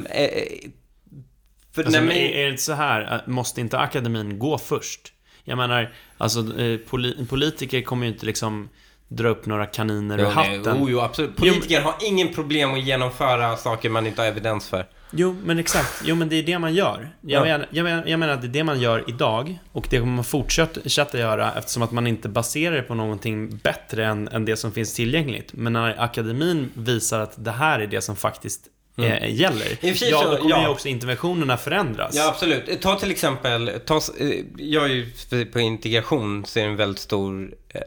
[1.75, 5.13] för Alltså, men är, det så här, måste inte akademin gå först?
[5.43, 8.69] Jag menar, alltså eh, poli politiker kommer ju inte liksom
[9.07, 10.67] dra upp några kaniner ur hatten.
[10.83, 11.31] oh, jo, absolut.
[11.37, 14.85] Jo, men- Politiker har ingen problem att genomföra saker man inte har evidens för.
[15.11, 16.01] Jo, men exakt.
[16.05, 17.09] Jo, men det är det man gör.
[17.21, 17.43] Jag, Ja.
[17.45, 20.11] menar, jag, menar, jag menar att det är det man gör idag och det kommer
[20.13, 24.57] man fortsätta göra eftersom att man inte baserar det på någonting bättre än, än det
[24.57, 25.53] som finns tillgängligt.
[25.53, 28.61] Men när akademin visar att det här är det som faktiskt
[29.03, 29.23] Mm.
[29.23, 30.61] eh, gäller, I ja, då kommer ja.
[30.61, 32.15] ju också interventionerna förändras.
[32.15, 32.81] Ja, absolut.
[32.81, 35.05] Ta till exempel, ta, eh, jag är ju
[35.45, 37.81] på integration, så är det en väldigt stor, eh,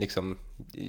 [0.00, 0.38] liksom,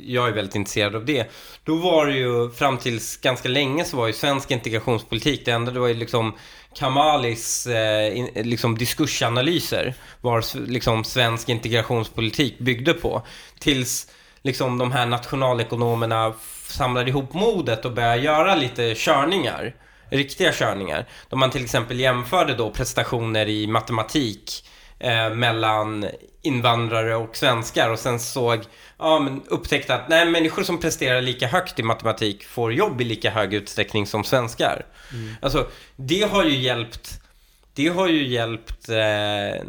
[0.05, 1.31] jag är väldigt intresserad av det.
[1.63, 5.71] Då var det ju, fram tills ganska länge så var ju svensk integrationspolitik, det enda
[5.71, 6.33] det var ju liksom
[6.75, 13.21] Kamalis eh, in, liksom diskursanalyser var liksom svensk integrationspolitik byggde på.
[13.59, 14.07] Tills
[14.41, 16.33] liksom de här nationalekonomerna
[16.71, 19.75] samlade ihop modet och började göra lite körningar.
[20.09, 21.05] Riktiga körningar.
[21.29, 24.65] Då man till exempel jämförde då prestationer i matematik
[24.99, 26.05] eh, mellan
[26.41, 28.59] invandrare och svenskar och sen såg,
[28.97, 33.03] ja men upptäckte att nej, människor som presterar lika högt i matematik får jobb i
[33.03, 34.85] lika hög utsträckning som svenskar.
[35.41, 37.21] Alltså, det har ju hjälpt,
[37.73, 39.67] det har ju hjälpt eh,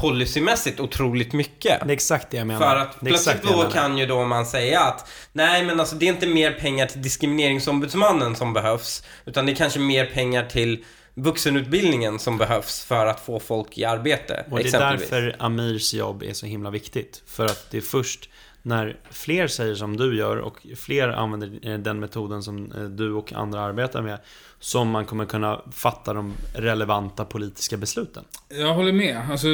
[0.00, 1.80] policymässigt otroligt mycket.
[1.80, 2.60] Det är exakt det jag menar.
[2.60, 6.12] För att plötsligt då kan ju då man säga att nej men alltså det är
[6.12, 10.84] inte mer pengar till diskrimineringsombudsmannen som behövs utan det är kanske mer pengar till
[11.14, 14.44] vuxenutbildningen som behövs för att få folk i arbete.
[14.50, 17.22] Och det är därför Amirs jobb är så himla viktigt.
[17.26, 18.30] För att det är först
[18.62, 23.12] när fler säger som du gör och fler använder eh, den metoden som eh, du
[23.12, 24.18] och andra arbetar med
[24.60, 28.24] som man kommer kunna fatta de relevanta politiska besluten.
[28.48, 29.30] Jag håller med.
[29.30, 29.48] Alltså,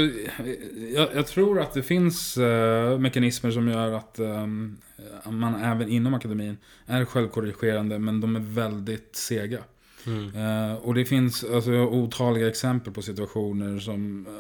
[0.94, 4.76] jag, jag tror att det finns eh, mekanismer som gör att ehm,
[5.24, 9.58] man även inom akademin är självkorrigerande, men de är väldigt sega.
[10.06, 10.36] Mm.
[10.36, 14.32] Eh, och det finns alltså, otaliga exempel på situationer som eh,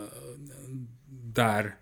[1.10, 1.74] där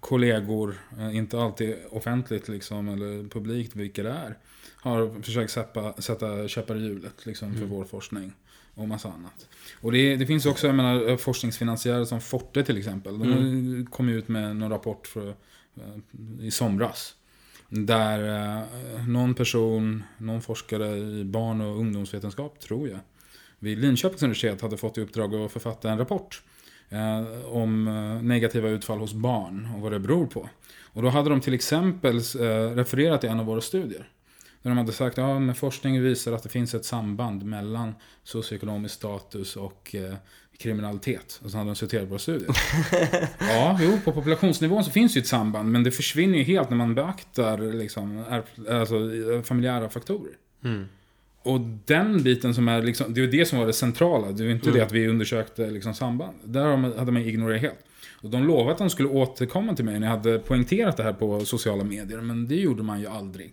[0.00, 4.38] kollegor, eh, inte alltid offentligt liksom, eller publikt vilka det är,
[4.76, 8.32] har försökt sätta, sätta käppar i hjulet liksom, för vår forskning.
[8.74, 9.48] Och massa annat.
[9.80, 13.18] Och det, det finns också jag menar, forskningsfinansiärer som Forte till exempel.
[13.18, 17.14] De kom ju ut med någon rapport för, eh, i somras.
[17.68, 22.98] Där eh, någon person, någon forskare i barn och ungdomsvetenskap, tror jag,
[23.58, 26.42] vid Linköpings universitet hade fått i uppdrag att författa en rapport
[26.88, 27.84] eh, om
[28.22, 30.48] negativa utfall hos barn och vad det beror på.
[30.84, 32.20] Och då hade de till exempel
[32.74, 34.08] refererat till en av våra studier.
[34.62, 37.94] Där de hade sagt att ja, forskning visar att det finns ett samband mellan
[38.24, 40.14] socioekonomisk status och eh,
[40.58, 41.40] kriminalitet.
[41.44, 42.56] Och så hade de citerat våra studier.
[43.38, 46.76] ja, jo, på populationsnivån så finns ju ett samband, men det försvinner ju helt när
[46.76, 48.24] man beaktar liksom,
[48.70, 49.10] alltså,
[49.44, 50.32] familjära faktorer.
[50.64, 50.84] Mm.
[51.42, 54.32] Och den biten som är liksom, det är det som var det centrala.
[54.32, 54.78] Det är inte Mm.
[54.78, 56.36] det att vi undersökte liksom samband.
[56.44, 57.78] Där hade man ignorerat helt.
[58.20, 61.12] Och de lovade att de skulle återkomma till mig när jag hade poängterat det här
[61.12, 62.20] på sociala medier.
[62.20, 63.52] Men det gjorde man ju aldrig.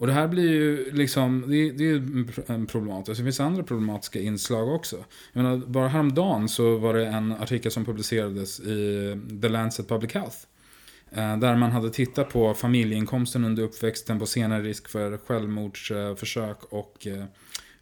[0.00, 3.18] Och det här blir ju liksom, det, det är ju en problematiskt.
[3.18, 4.96] Det finns andra problematiska inslag också.
[5.32, 10.14] Jag menar, bara häromdagen så var det en artikel som publicerades i The Lancet Public
[10.14, 10.36] Health.
[11.10, 17.06] Eh, där man hade tittat på familjeinkomsten under uppväxten på senare risk för självmordsförsök och
[17.06, 17.24] eh,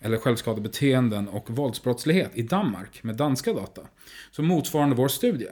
[0.00, 3.82] eller självskadebeteenden och våldsbrottslighet i Danmark med danska data.
[4.30, 5.48] Så motsvarande vår studie.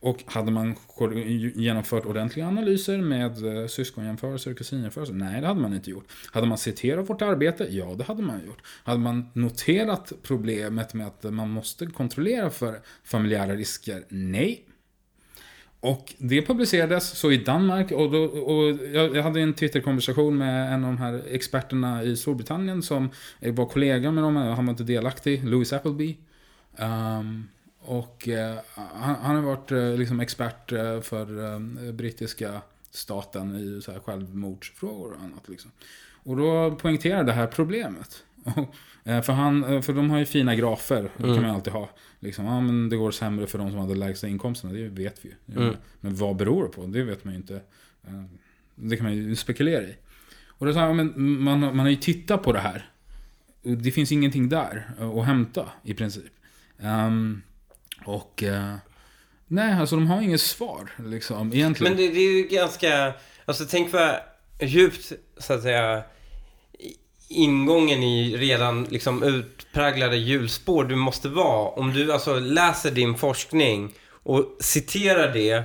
[0.00, 0.76] Och hade man
[1.54, 5.14] genomfört ordentliga analyser med eh, syskonjämförelser och kusinjämförelser?
[5.14, 6.12] Nej, det hade man inte gjort.
[6.32, 7.66] Hade man citerat vårt arbete?
[7.70, 8.62] Ja, det hade man gjort.
[8.84, 14.04] Hade man noterat problemet med att man måste kontrollera för familjära risker?
[14.08, 14.64] Nej.
[15.80, 20.74] Och det publicerades så i Danmark och, då, och jag, jag hade en Twitter-konversation med
[20.74, 24.84] en av de här experterna i Storbritannien som var kollega med dem, han var inte
[24.84, 26.16] delaktig, Louis Appleby.
[26.78, 27.48] Um,
[27.86, 33.82] och eh, han, han har varit eh, liksom expert eh, för eh, brittiska staten i
[33.82, 35.48] så här självmordsfrågor och annat.
[35.48, 35.70] Liksom.
[36.24, 38.24] Och då poängterar det här problemet.
[39.04, 41.42] Eh, för, han, eh, för de har ju fina grafer, det kan Mm.
[41.42, 41.90] man alltid ha.
[42.20, 45.28] Liksom, ja, men det går sämre för de som hade lägsta inkomsterna, det vet vi
[45.28, 45.62] ju.
[45.62, 45.76] Mm.
[46.00, 46.86] Men vad beror det på?
[46.86, 47.60] Det vet man ju inte.
[48.74, 49.96] Det kan man ju spekulera i.
[50.48, 52.90] Och då sa han, men man, man har ju tittat på det här.
[53.62, 56.32] Det finns ingenting där att hämta i princip.
[56.78, 57.42] Ehm,
[58.04, 58.42] och...
[58.42, 58.74] eh,
[59.46, 61.92] nej, alltså de har inget svar liksom egentligen.
[61.92, 63.12] Men det, det är ju ganska,
[63.44, 64.14] alltså tänk vad
[64.60, 66.02] djupt så att säga
[67.28, 71.68] ingången i redan liksom utpräglade hjulspår du måste vara.
[71.68, 75.62] Om du alltså läser din forskning och citerar det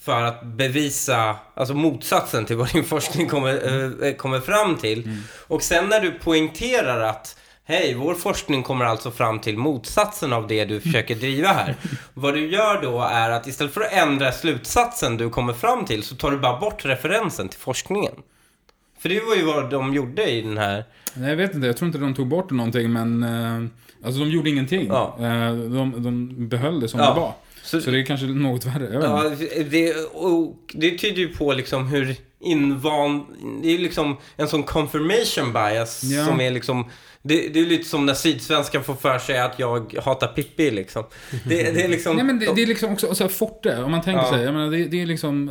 [0.00, 5.16] för att bevisa alltså motsatsen till vad din forskning kommer, eh, kommer fram till.
[5.46, 7.36] Och sen när du poängterar att
[7.70, 11.74] Hej, vår forskning kommer alltså fram till motsatsen av det du försöker driva här.
[12.14, 16.02] Vad du gör då är att istället för att ändra slutsatsen du kommer fram till
[16.02, 18.12] så tar du bara bort referensen till forskningen.
[18.98, 20.84] För det var ju vad de gjorde i den här...
[21.14, 23.22] Nej, jag vet inte, jag tror inte de tog bort någonting men...
[23.22, 24.86] Eh, alltså de gjorde ingenting.
[24.88, 25.16] Ja.
[25.18, 27.14] Eh, de, de behöll det som Ja.
[27.14, 27.32] det var.
[27.62, 29.30] Så, Så det är kanske något värre, ja,
[29.64, 33.26] det, och det tyder ju på liksom hur invan...
[33.62, 36.26] Det är liksom en sån confirmation bias Ja.
[36.26, 36.84] som är liksom...
[37.22, 41.04] Det, det är lite som när sydsvenskar får för sig att jag hatar Pippi liksom.
[41.48, 42.16] Det, det är liksom...
[42.16, 44.30] Nej men det, det är liksom också så här Forte, om man tänker Ja.
[44.32, 44.42] sig.
[44.44, 45.48] Jag menar, det, det är liksom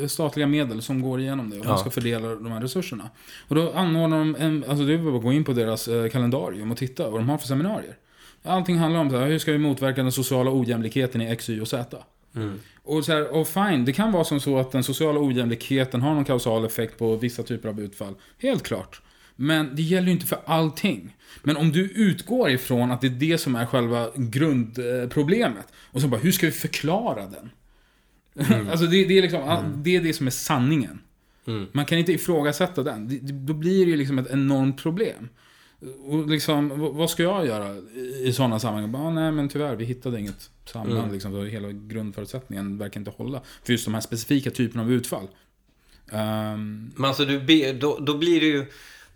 [0.00, 1.68] eh, statliga medel som går igenom det och Ja.
[1.70, 3.10] de ska fördela de här resurserna.
[3.48, 6.08] Och då anordnar de, en, alltså det är bara att gå in på deras eh,
[6.08, 7.96] kalendarium och titta vad de har för seminarier.
[8.42, 11.60] Allting handlar om så här, hur ska vi motverka den sociala ojämlikheten i X, Y
[11.60, 11.96] och Z.
[12.36, 12.60] Mm.
[12.82, 16.14] Och, så här, och fine, det kan vara som så att den sociala ojämlikheten har
[16.14, 18.14] någon kausal effekt på vissa typer av utfall.
[18.38, 19.00] Helt klart.
[19.36, 21.16] Men det gäller ju inte för allting.
[21.42, 25.66] Men om du utgår ifrån att det är det som är själva grundproblemet.
[25.90, 27.50] Och så bara, hur ska vi förklara den?
[28.70, 30.98] alltså det, det, är liksom, det är det som är sanningen.
[31.46, 31.66] Mm.
[31.72, 33.08] Man kan inte ifrågasätta den.
[33.08, 35.28] Det, då blir det ju liksom ett enormt problem.
[36.04, 37.76] Och liksom, vad ska jag göra
[38.24, 38.92] i, sådana sammanhang?
[38.92, 40.98] Bara, "Ah, nej men tyvärr, vi hittade inget samband.
[40.98, 41.12] Mm.
[41.12, 43.42] Liksom, hela grundförutsättningen verkar inte hålla.
[43.64, 45.28] För just de här specifika typerna av utfall.
[46.12, 48.66] Ehm, Men alltså, du, då, då blir det ju...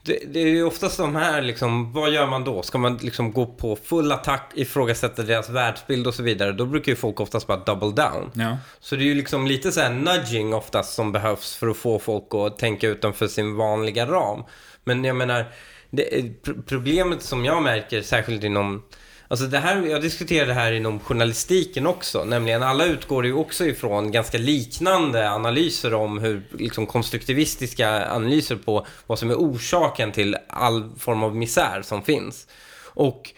[0.08, 2.62] Det, det är ju oftast de här liksom, vad gör man då?
[2.62, 6.52] Ska man liksom gå på full attack, ifrågasätta deras världsbild och så vidare?
[6.52, 8.30] Då brukar ju folk oftast bara double down.
[8.34, 8.56] ja.
[8.80, 11.98] Så det är ju liksom lite så här nudging oftast som behövs för att få
[11.98, 14.42] folk att tänka utanför sin vanliga ram.
[14.84, 15.44] Men jag menar,
[15.90, 16.02] det,
[16.42, 18.82] pr- problemet som jag märker, särskilt inom
[19.30, 23.66] Alltså det här, jag diskuterar det här inom journalistiken också, nämligen alla utgår ju också
[23.66, 30.36] ifrån ganska liknande analyser om hur, liksom konstruktivistiska analyser på vad som är orsaken till
[30.48, 32.46] all form av misär som finns.
[32.84, 33.30] Och,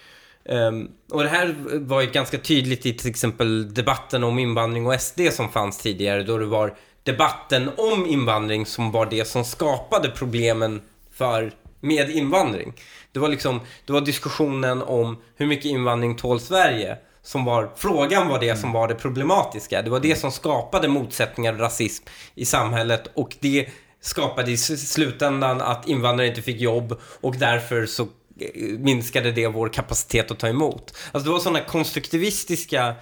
[0.45, 5.01] ehm, och det här var ju ganska tydligt i till exempel debatten om invandring och
[5.01, 10.11] SD som fanns tidigare, då det var debatten om invandring som var det som skapade
[10.11, 10.81] problemen
[11.13, 12.73] för, med invandring.
[13.13, 18.29] Det var liksom, det var diskussionen om hur mycket invandring tål Sverige som var, frågan
[18.29, 19.83] var det som var det problematiska.
[19.83, 23.69] Det var det som skapade motsättningar och rasism i samhället och det
[24.01, 29.69] skapade i slutändan att invandrare inte fick jobb och därför så eh, minskade det vår
[29.69, 30.95] kapacitet att ta emot.
[31.13, 32.95] Alltså det var sådana konstruktivistiska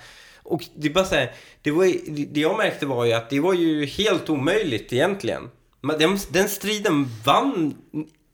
[0.43, 1.85] och det är bara så här, det, var,
[2.33, 5.51] det jag märkte var ju att det var ju helt omöjligt egentligen.
[5.81, 7.75] Men Den, den striden vann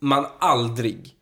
[0.01, 1.15] man aldrig.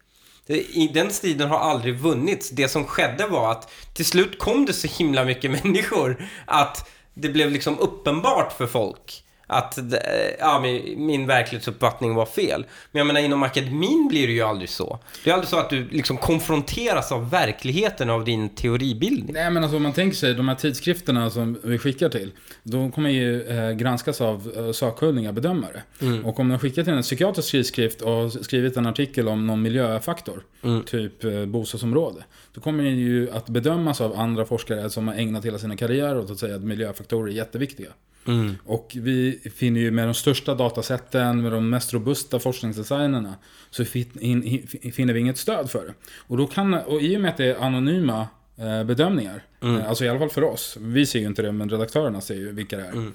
[0.48, 2.50] I den striden har aldrig vunnits.
[2.50, 7.28] Det som skedde var att till slut kom det så himla mycket människor att det
[7.28, 12.64] blev liksom uppenbart för folk att det- ja, min, min verklighetsuppfattning var fel.
[12.92, 14.98] Men jag menar inom akademin blir det ju aldrig så.
[15.24, 19.32] Det är aldrig så att du liksom konfronteras av verkligheten av din teoribildning.
[19.34, 22.32] Nej men alltså om man tänker sig de här tidskrifterna som vi skickar till.
[22.62, 25.82] De kommer ju eh, granskas av eh, sakkunniga bedömare.
[26.00, 26.24] Mm.
[26.26, 30.44] Och om de skickar till en psykiatrisk tidskrift och skrivit en artikel om någon miljöfaktor.
[30.64, 30.82] Mm.
[30.82, 32.24] Typ eh, bostadsområde.
[32.54, 36.18] Då kommer den ju att bedömas av andra forskare som har ägnat hela sina karriärer
[36.18, 37.88] åt att säga att miljöfaktorer är jätteviktiga.
[38.26, 38.54] Mm.
[38.64, 43.34] Och vi finner ju med de största datasätten, med de mest robusta forskningsdesignerna,
[43.70, 45.94] så fin, in, in, finner vi inget stöd för det.
[46.16, 49.80] Och, då kan, och i och med att det är anonyma eh, bedömningar, Mm.
[49.80, 52.34] eh, alltså i alla fall för oss, vi ser ju inte det, men redaktörerna ser
[52.34, 52.92] ju vilka det är.
[52.92, 53.12] Mm.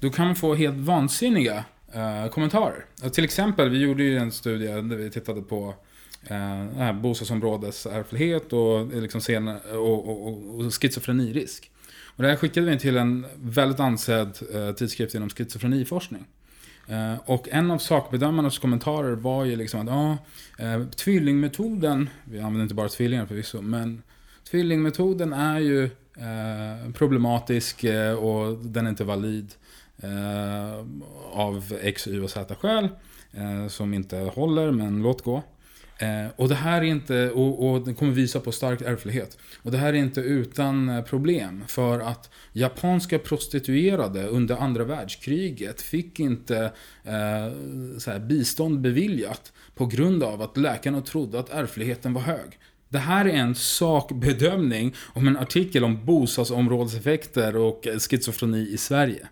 [0.00, 2.84] Då kan man få helt vansinniga eh, kommentarer.
[3.04, 5.74] Och till exempel, vi gjorde ju en studie där vi tittade på
[6.24, 6.80] eh,
[7.86, 9.20] ärftlighet och, eh, liksom
[9.72, 11.70] och, och, och, och schizofrenirisk.
[12.16, 16.24] Och det här skickade vi till en väldigt ansedd eh, tidskrift inom schizofreniforskning.
[16.88, 20.18] Eh, och en av sakbedömarnas kommentarer var ju liksom att ja,
[20.64, 24.02] eh, tvillingmetoden, vi använder inte bara tvillingar förvisso, men
[24.50, 29.54] tvillingmetoden är ju eh, problematisk eh, och den är inte valid
[30.02, 30.84] eh,
[31.32, 32.88] av X, Y och Z-skäl
[33.32, 35.42] eh, som inte håller, men låt gå.
[36.00, 39.38] Eh, och det här är inte, och, och den kommer visa på stark ärftlighet.
[39.62, 41.64] Och det här är inte utan eh, problem.
[41.68, 46.72] För att japanska prostituerade under andra världskriget fick inte
[47.04, 52.58] eh, bistånd beviljat på grund av att läkarna trodde att ärftligheten var hög.
[52.88, 59.28] Det här är en sakbedömning om en artikel om bostadsområdeseffekter och eh, schizofreni i Sverige.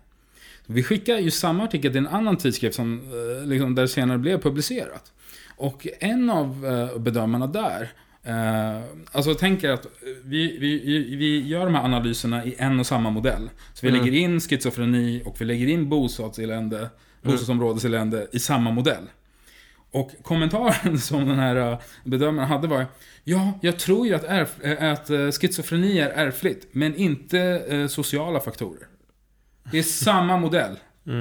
[0.65, 4.17] Vi skickar ju samma artikel till en annan tidskrift som, eh, liksom, där det senare
[4.17, 5.11] blev publicerat.
[5.59, 7.89] Och en av eh, bedömarna där,
[8.23, 9.85] eh, alltså tänker att
[10.23, 13.49] vi, vi, vi gör de här analyserna i en och samma modell.
[13.73, 14.01] Så vi Mm.
[14.01, 16.89] lägger in schizofreni och vi lägger in bostadselände,
[17.21, 19.03] bostadsområdeselände i samma modell.
[19.91, 22.85] Och kommentaren som den här eh, bedömaren hade var
[23.23, 28.87] Ja, jag tror ju att, ärf, att schizofreni är ärftligt, men inte eh, sociala faktorer.
[29.71, 30.75] Det är samma modell.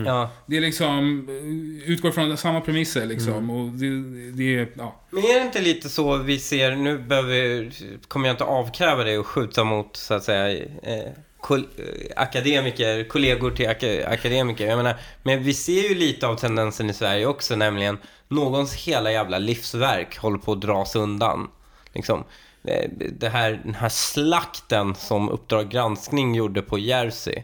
[0.06, 0.30] Ja.
[0.46, 3.50] Det är liksom, eh, utgår från samma premisser liksom.
[3.50, 3.86] Och det,
[4.30, 5.00] det är, ja.
[5.10, 7.70] Men är det inte lite så vi ser, nu behöver,
[8.08, 11.84] kommer jag inte avkräva dig och skjuta mot så att säga eh, kol, eh,
[12.16, 14.66] akademiker, kollegor till aka, akademiker.
[14.66, 17.98] Jag menar, men vi ser ju lite av tendensen i Sverige också, nämligen
[18.28, 21.48] någons hela jävla livsverk håller på att dras undan.
[21.94, 22.24] Liksom.
[22.62, 27.42] Det, det här, den här slakten som Uppdrag granskning gjorde på Jersey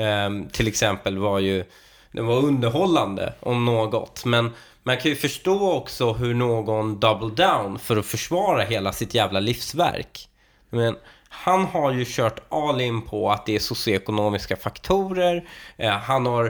[0.00, 1.64] eh, till exempel var ju
[2.12, 4.24] den var underhållande om något.
[4.24, 4.50] Men
[4.82, 9.40] man kan ju förstå också hur någon double down för att försvara hela sitt jävla
[9.40, 10.28] livsverk.
[10.70, 10.96] Men
[11.28, 15.48] han har ju kört all in på att det är socioekonomiska faktorer.
[15.76, 16.44] Eh, han har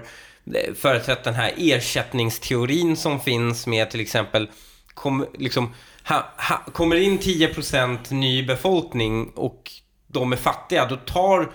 [0.54, 4.48] eh, företrätt den här ersättningsteorin som finns med till exempel
[4.94, 5.74] kom, liksom,
[6.08, 9.72] ha, ha, kommer in 10% ny befolkning och
[10.06, 11.52] de är fattiga, då tar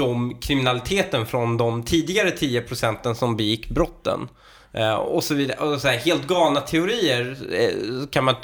[0.00, 4.28] de kriminaliteten från de tidigare 10 procenten som begick brotten.
[4.72, 5.58] Eh, och så vidare.
[5.58, 8.34] Och så här, helt galna teorier eh, kan man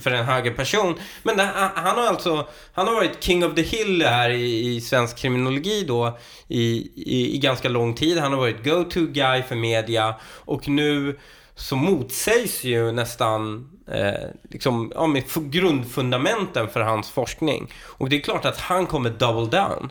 [0.00, 0.94] för en högerperson.
[1.22, 4.80] Men det, han har alltså, han har varit king of the hill här i, i
[4.80, 8.18] svensk kriminologi då i, i, i ganska lång tid.
[8.18, 11.18] Han har varit go-to guy för media och nu
[11.54, 17.72] så motsägs ju nästan eh, liksom, ja, med grundfundamenten för hans forskning.
[17.84, 19.90] Och det är klart att han kommer double down.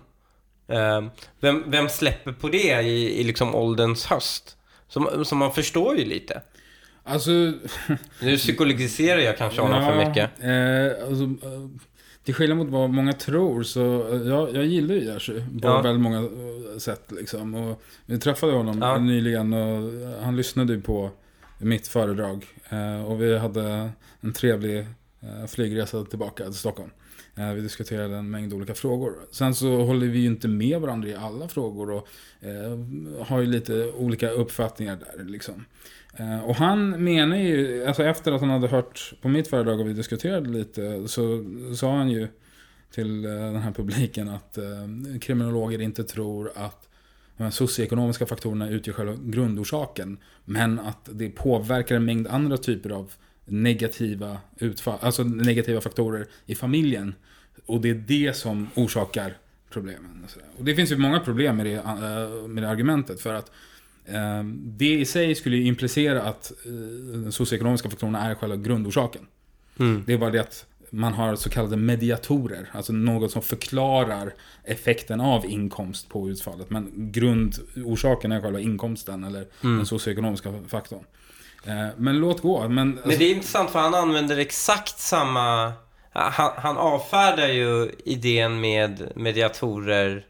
[0.71, 1.03] Eh,
[1.39, 4.57] vem, vem släpper på det i, i liksom ålderns höst?
[4.87, 6.41] Så, så man förstår ju lite.
[7.03, 7.31] Alltså...
[8.21, 10.29] Nu psykologiserar jag kanske honom för mycket.
[10.43, 11.69] Eh, alltså, eh,
[12.23, 15.81] till skillnad mot vad många tror så, eh, jag, jag gillar ju Jerzy på Ja.
[15.81, 17.55] väldigt många eh, sätt liksom.
[17.55, 18.97] Och vi träffade honom Ja.
[18.97, 19.91] nyligen och
[20.23, 21.09] han lyssnade ju på
[21.57, 22.45] mitt föredrag.
[22.69, 23.89] Eh, och vi hade
[24.21, 24.79] en trevlig
[25.21, 26.89] eh, flygresa tillbaka till Stockholm.
[27.35, 29.15] Eh, vi diskuterade en mängd olika frågor.
[29.31, 32.07] Sen så håller vi ju inte med varandra i alla frågor och
[32.41, 32.79] eh,
[33.25, 35.65] har ju lite olika uppfattningar där liksom.
[36.13, 39.87] Eh, och han menar ju, alltså efter att han hade hört på mitt föredrag och
[39.87, 42.27] vi diskuterade lite, så sa han ju
[42.91, 44.57] till den här publiken att
[45.21, 46.89] kriminologer inte tror att
[47.37, 50.17] de här socioekonomiska faktorerna utgör själva grundorsaken.
[50.45, 53.11] Men att det påverkar en mängd andra typer av
[53.51, 57.15] negativa utfall, alltså negativa faktorer i familjen.
[57.65, 59.37] Och det är det som orsakar
[59.69, 60.25] problemen.
[60.25, 60.59] Och.
[60.59, 63.21] Och det finns ju många problem med det, eh, med det argumentet.
[63.21, 63.51] För att
[64.05, 66.71] eh, det i sig skulle ju implicera att eh,
[67.23, 69.21] de socioekonomiska faktorerna är själva grundorsaken.
[69.79, 70.03] Mm.
[70.07, 74.33] Det är bara det att man har så kallade mediatorer, alltså något som förklarar
[74.63, 76.69] effekten av inkomst på utfallet.
[76.69, 81.03] Men grundorsaken är själva inkomsten eller den socioekonomiska faktorn.
[81.65, 82.67] Eh, Men låt gå.
[82.69, 85.73] Men, Men det är intressant för han använder exakt samma...
[86.13, 90.25] Han, han avfärdar ju idén med mediatorer.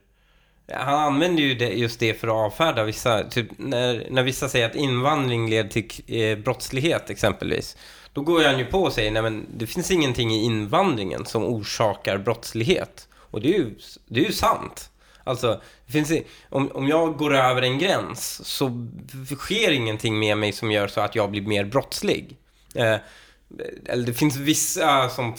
[0.73, 3.23] Han använder ju det, just det för att avfärda vissa...
[3.23, 7.77] Typ när, när vissa säger att invandring leder till eh, brottslighet exempelvis.
[8.13, 11.43] Då går han ju på och säger nej men det finns ingenting i invandringen som
[11.43, 13.07] orsakar brottslighet.
[13.13, 13.75] Och det är ju,
[14.07, 14.90] det är ju sant.
[15.31, 18.87] Alltså, det finns, i- om, om jag går över en gräns så
[19.37, 22.37] sker ingenting med mig som gör så att jag blir mer brottslig.
[22.75, 22.95] Eh,
[23.85, 25.35] eller det finns vissa som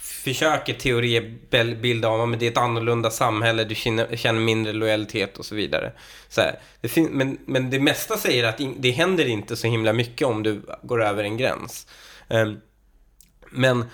[0.00, 5.54] försöker teoribilda om att det är ett annorlunda samhälle, du känner, mindre lojalitet och så
[5.54, 5.92] vidare.
[6.28, 10.26] Så här, det men, men det mesta säger att det händer inte så himla mycket
[10.28, 11.86] om du går över en gräns.
[12.28, 12.60] Ehm,
[13.50, 13.84] men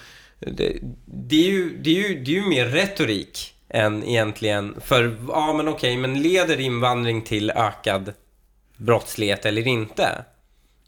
[0.40, 5.16] det, det, är ju, det, är ju, det är ju mer retorik än egentligen, för
[5.28, 8.12] ja men okej, men leder invandring till ökad
[8.76, 10.24] brottslighet eller inte?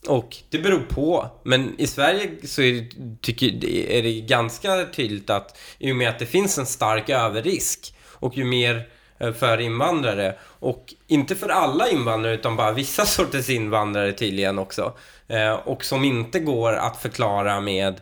[0.07, 1.31] Och det beror på.
[1.43, 2.89] Men i Sverige så är det,
[3.21, 7.95] tycker, är det ganska tydligt att i och med att det finns en stark överrisk
[8.13, 8.89] och ju mer
[9.19, 10.35] eh, för invandrare.
[10.43, 14.97] Och inte för alla invandrare utan bara vissa sorters invandrare tydligen också.
[15.29, 18.01] Eh, och som inte går att förklara med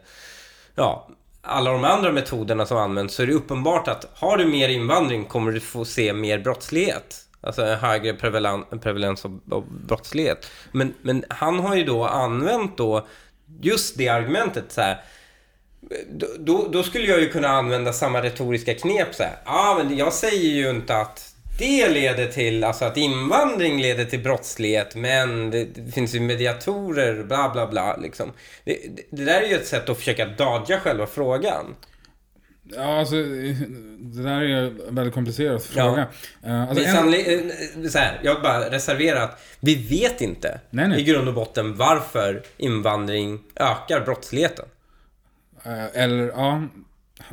[0.74, 1.09] ja,
[1.47, 5.24] alla de andra metoderna som används så är det uppenbart att har du mer invandring
[5.24, 7.22] kommer du få se mer brottslighet.
[7.40, 10.51] Alltså en högre prevalens, av, brottslighet.
[10.72, 13.07] Men, men han har ju då använt då
[13.61, 15.01] just det argumentet så här.
[16.38, 19.38] Då, då skulle jag ju kunna använda samma retoriska knep så här.
[19.44, 24.20] Ja, men jag säger ju inte att det leder till, alltså att invandring leder till
[24.20, 28.32] brottslighet, men det, det finns ju mediatorer, bla bla bla liksom.
[28.64, 28.78] Det,
[29.11, 31.74] det, där är ju ett sätt att försöka dodga själva frågan.
[32.74, 33.16] Ja, alltså
[33.98, 36.07] det där är en väldigt komplicerad fråga.
[36.42, 36.68] Ja.
[36.68, 36.92] Alltså, en...
[36.92, 39.40] Sannolikt, eh, så här, jag bara reserverat.
[39.61, 41.00] Vi vet inte nej, nej.
[41.00, 44.64] i grund och botten varför invandring ökar brottsligheten.
[45.64, 46.62] Eh, eller, ja.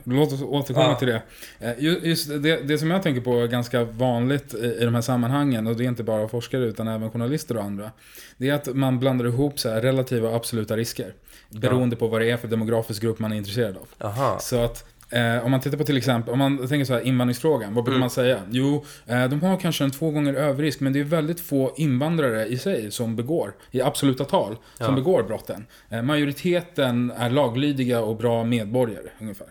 [0.03, 0.95] Låt oss återkomma ja.
[0.95, 1.21] till det.
[1.59, 2.67] Eh, just det.
[2.67, 5.87] Det som jag tänker på är ganska vanligt i de här sammanhangen, och det är
[5.87, 7.91] inte bara forskare utan även journalister och andra.
[8.37, 11.13] Det är att man blandar ihop så relativa och absoluta risker.
[11.49, 11.99] Beroende ja.
[11.99, 14.07] på vad det är för demografisk grupp man är intresserad av.
[14.07, 14.39] Aha.
[14.39, 17.73] Så att Eh, om man tittar på till exempel, om man tänker så här invandringsfrågan,
[17.73, 17.99] vad brukar mm.
[17.99, 18.39] man säga?
[18.49, 22.45] Jo, eh, de har kanske en två gånger överrisk, men det är väldigt få invandrare
[22.45, 24.91] i sig som begår, i absoluta tal, som ja.
[24.91, 25.65] begår brotten.
[25.89, 29.47] Eh, majoriteten är laglydiga och bra medborgare, ungefär.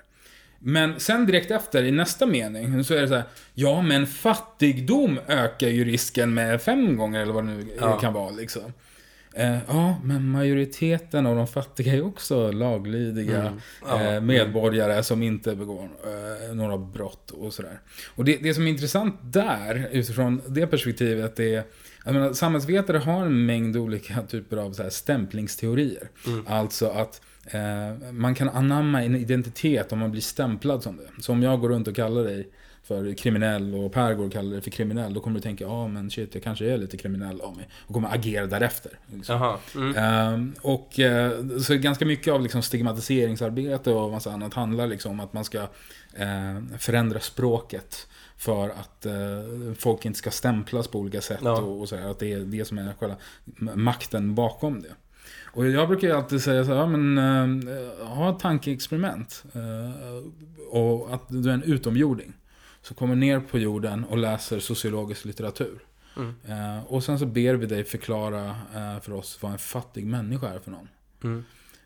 [0.65, 5.21] Men sen direkt efter, i nästa mening, så är det så här, ja men fattigdom
[5.29, 7.99] ökar ju risken med fem gånger, eller vad det nu ja.
[7.99, 8.73] kan vara liksom.
[9.35, 13.61] Eh, ja, men majoriteten av de fattiga är också laglydiga mm.
[13.87, 14.03] ja.
[14.03, 17.81] eh, medborgare som inte begår eh, några brott och sådär.
[18.15, 21.65] Och det, det som är intressant där, utifrån det perspektivet, är
[22.05, 26.09] jag menar, samhällsvetare har en mängd olika typer av så här stämplingsteorier.
[26.27, 26.47] Mm.
[26.47, 31.23] Alltså att eh, man kan anamma en identitet om man blir stämplad som det.
[31.23, 32.49] Så om jag går runt och kallar dig
[32.83, 35.71] för kriminell och Per går och kallar det för kriminell, då kommer du tänka, ja
[35.71, 37.69] ah, men shit, jag kanske är lite kriminell av mig.
[37.87, 38.93] Och kommer agera därefter.
[39.15, 39.59] Liksom.
[39.75, 39.97] Mm.
[39.97, 45.21] Uh, och uh, så ganska mycket av liksom, stigmatiseringsarbete och massa annat handlar liksom om
[45.21, 48.07] att man ska uh, förändra språket.
[48.37, 51.61] För att uh, folk inte ska stämplas på olika sätt ja.
[51.61, 52.11] och, och sådär.
[52.11, 53.17] Att det är det som är själva
[53.75, 54.89] makten bakom det.
[55.53, 57.19] Och jag brukar ju alltid säga så här, ja, men
[57.69, 59.45] uh, ha ett tankeexperiment.
[59.57, 59.91] Uh,
[60.71, 62.33] och att du är en utomjording
[62.83, 65.79] som kommer ner på jorden och läser sociologisk litteratur.
[66.17, 66.35] Mm.
[66.45, 68.57] Eh, och sen så ber vi dig förklara
[69.03, 70.89] för oss vad en fattig människa är för någon.
[71.25, 71.45] Mm.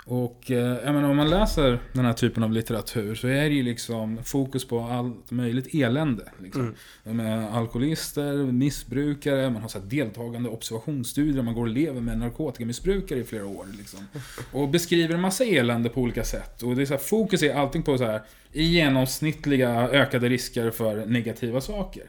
[0.09, 3.63] Och eh, menar, om man läser den här typen av litteratur så är det ju
[3.63, 6.33] liksom fokus på allt möjligt elände.
[6.43, 6.75] Liksom.
[7.05, 7.17] Mm.
[7.17, 13.25] Med alkoholister, missbrukare, man har så deltagande observationsstudier, man går och lever med narkotikamissbrukare i
[13.25, 13.67] flera år.
[13.79, 14.01] Liksom.
[14.53, 16.63] Och beskriver en massa elände på olika sätt.
[16.63, 20.71] Och det är så här, fokus är allting på så här, i genomsnittliga ökade risker
[20.71, 22.05] för negativa saker.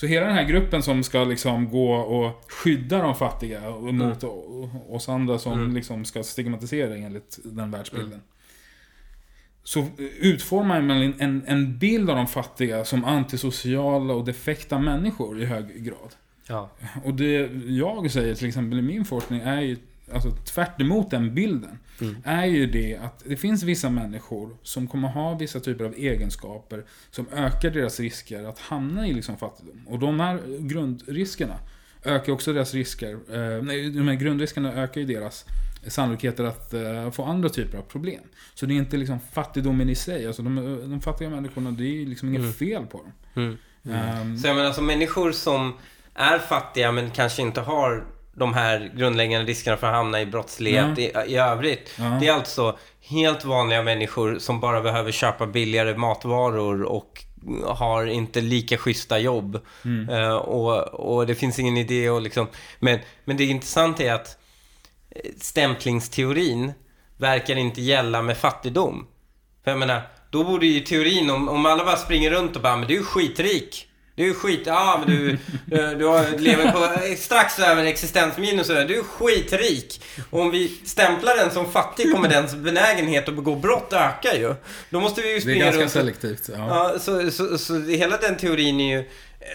[0.00, 4.76] Så hela den här gruppen som ska liksom gå och skydda de fattiga mot mm.
[4.88, 5.74] oss andra som mm.
[5.74, 8.12] liksom ska stigmatisera enligt den världsbilden.
[8.12, 8.24] Mm.
[9.62, 9.86] Så
[10.20, 15.84] utformar man en, en bild av de fattiga som antisociala och defekta människor i hög
[15.84, 16.14] grad.
[16.48, 16.70] Ja.
[17.04, 19.76] Och det jag säger till exempel i min forskning är ju
[20.12, 20.78] alltså tvärt
[21.10, 22.16] den bilden, mm.
[22.24, 26.84] är ju det att det finns vissa människor som kommer ha vissa typer av egenskaper
[27.10, 29.84] som ökar deras risker att hamna i liksom fattigdom.
[29.86, 31.58] Och de här grundriskerna
[32.04, 35.44] ökar också deras risker, eh, nej, de här grundriskerna ökar ju deras
[35.86, 38.20] sannolikheter att uh, få andra typer av problem.
[38.54, 40.26] Så det är inte liksom fattigdomen i sig.
[40.26, 40.54] Alltså de,
[40.90, 42.52] de fattiga människorna, det är liksom inget mm.
[42.52, 43.12] fel på dem.
[43.34, 43.56] Mm.
[43.84, 44.20] Mm.
[44.20, 45.72] Um, så jag menar, alltså människor som
[46.14, 48.04] är fattiga men kanske inte har
[48.38, 51.90] de här grundläggande riskerna för att hamna i brottslighet i, i övrigt.
[52.20, 57.24] Det är alltså helt vanliga människor som bara behöver köpa billigare matvaror och
[57.64, 59.60] har inte lika schyssta jobb.
[59.84, 60.08] Mm.
[60.08, 62.46] Uh, och, och det finns ingen idé att liksom...
[62.78, 64.38] Men, men det intressanta är att
[65.10, 66.72] eh, stämplingsteorin
[67.16, 69.06] verkar inte gälla med fattigdom.
[69.64, 72.76] För jag menar, då borde ju teorin, om, om alla bara springer runt och bara,
[72.76, 73.87] men du är skitrik.
[74.18, 74.62] Du är skit...
[74.64, 80.00] Ja, men du, du, du lever på strax över existensminus Du är skitrik.
[80.30, 84.54] Och om vi stämplar den som fattig kommer dens benägenhet att begå brott öka ju.
[84.90, 85.58] Då måste vi ju springa.
[85.58, 85.92] Det är ganska runt.
[85.92, 86.50] selektivt.
[86.56, 86.68] Ja.
[86.68, 89.04] ja så, så, så, hela den teorin är ju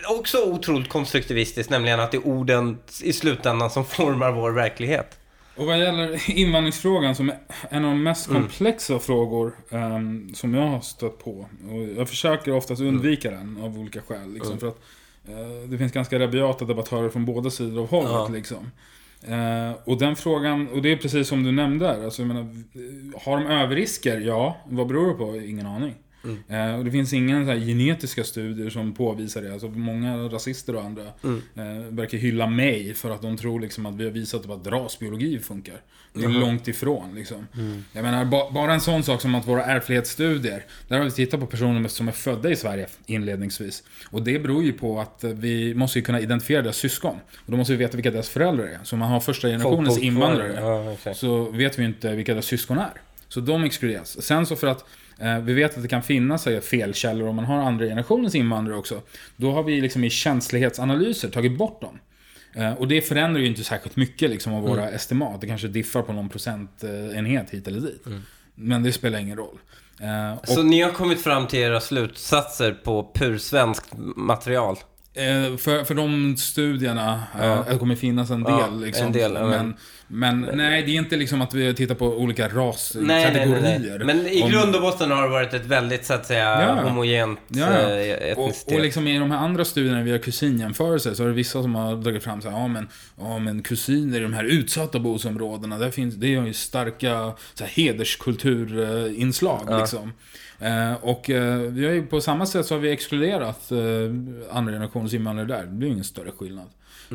[0.05, 1.69] också otroligt konstruktivistisk.
[1.69, 5.17] Nämligen att det är orden i slutändan som formar vår verklighet.
[5.55, 7.37] Och vad gäller invandringsfrågan som är
[7.69, 8.41] en av de mest mm.
[8.41, 11.31] komplexa frågor um, som jag har stött på.
[11.69, 12.95] Och jag försöker oftast mm.
[12.95, 13.55] undvika mm.
[13.55, 14.33] den av olika skäl.
[14.33, 14.59] Liksom, mm.
[14.59, 14.79] för att
[15.29, 18.11] uh, det finns ganska rabiata debattörer från båda sidor av hållet.
[18.11, 18.27] Ja.
[18.31, 18.71] Liksom.
[19.29, 22.03] Uh, och den frågan, och det är precis som du nämnde där.
[22.03, 22.63] Alltså, jag menar,
[23.25, 24.19] har de överrisker?
[24.19, 24.57] Ja.
[24.65, 25.35] Vad beror det på?
[25.35, 25.95] Ingen aning.
[26.47, 29.53] Eh, och det finns inga så här, genetiska studier som påvisar det.
[29.53, 33.95] Alltså, många rasister och andra eh, verkar hylla mig för att de tror liksom, att
[33.95, 35.81] vi har visat att rasbiologi funkar.
[36.13, 37.15] Det är långt ifrån.
[37.15, 37.47] Liksom.
[37.93, 41.39] Jag menar, ba bara en sån sak som att våra ärftlighetsstudier, där har vi tittat
[41.39, 43.83] på personer som är födda i Sverige inledningsvis.
[44.09, 47.15] Och det beror ju på att vi måste kunna identifiera deras syskon.
[47.35, 48.79] Och då måste vi veta vilka deras föräldrar är.
[48.83, 51.17] Så om man har första generationens invandrare Ja, exakt.
[51.17, 52.93] så vet vi inte vilka deras syskon är.
[53.27, 54.21] Så de exkluderas.
[54.21, 54.85] Sen så för att
[55.43, 59.01] vi vet att det kan finnas eh, felkällor om man har andra generationens invandrare också.
[59.35, 61.99] Då har vi liksom i känslighetsanalyser tagit bort dem.
[62.55, 65.41] Eh, och det förändrar ju inte särskilt mycket liksom, av våra estimat.
[65.41, 68.05] Det kanske diffar på någon procentenhet hit eller dit.
[68.55, 69.57] Men det spelar ingen roll.
[70.01, 74.77] Eh, och, Så ni har kommit fram till era slutsatser på pursvenskt material?
[75.13, 77.65] eh, för, för de studierna, eh, Ja.
[77.69, 78.53] det kommer finnas en del.
[78.59, 79.75] Ja, liksom, en del, men,
[80.13, 84.03] men nej, det är inte liksom att vi tittar på olika raskategorier.
[84.05, 86.89] Men i Om- grund och botten har det varit ett väldigt, så att säga, Ja.
[86.89, 87.89] homogent Ja, ja.
[87.89, 88.67] eh, etnicitet.
[88.67, 91.75] Och, och liksom i de här andra studierna via kusinjämförelser så är det vissa som
[91.75, 92.87] har dragit fram så här, ja men,
[93.19, 97.63] ja men kusiner i de här utsatta bostadsområdena, där finns, det har ju starka så
[97.63, 99.79] här, hederskulturinslag Ja.
[99.79, 100.13] liksom.
[100.59, 103.77] Eh, och eh, vi har ju på samma sätt så har vi exkluderat eh,
[104.57, 105.61] andra generationens invandrare där.
[105.63, 106.65] Det blir ju ingen större skillnad.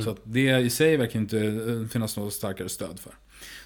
[0.04, 3.12] Så att det i sig verkar inte eh, finnas något starkare stöd för.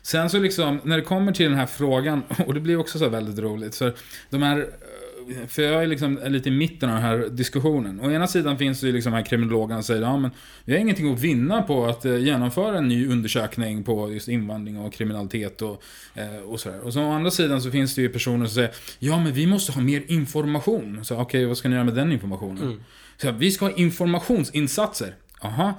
[0.02, 3.08] Sen så liksom, när det kommer till den här frågan, och det blir också så
[3.08, 3.74] väldigt roligt.
[3.74, 3.92] Så
[4.30, 8.00] de här, eh, för jag är liksom lite i mitten av den här diskussionen.
[8.00, 10.30] Å ena sidan finns det ju liksom här kriminologerna som säger ja men
[10.64, 14.78] vi har ingenting att vinna på att eh, genomföra en ny undersökning på just invandring
[14.78, 15.82] och kriminalitet och,
[16.46, 16.80] och sådär.
[16.80, 19.46] Och så å andra sidan så finns det ju personer som säger ja men vi
[19.46, 21.04] måste ha mer information.
[21.04, 22.84] Så okej, vad ska ni göra med den informationen?
[23.16, 25.14] Så vi ska ha informationsinsatser.
[25.40, 25.74] Aha.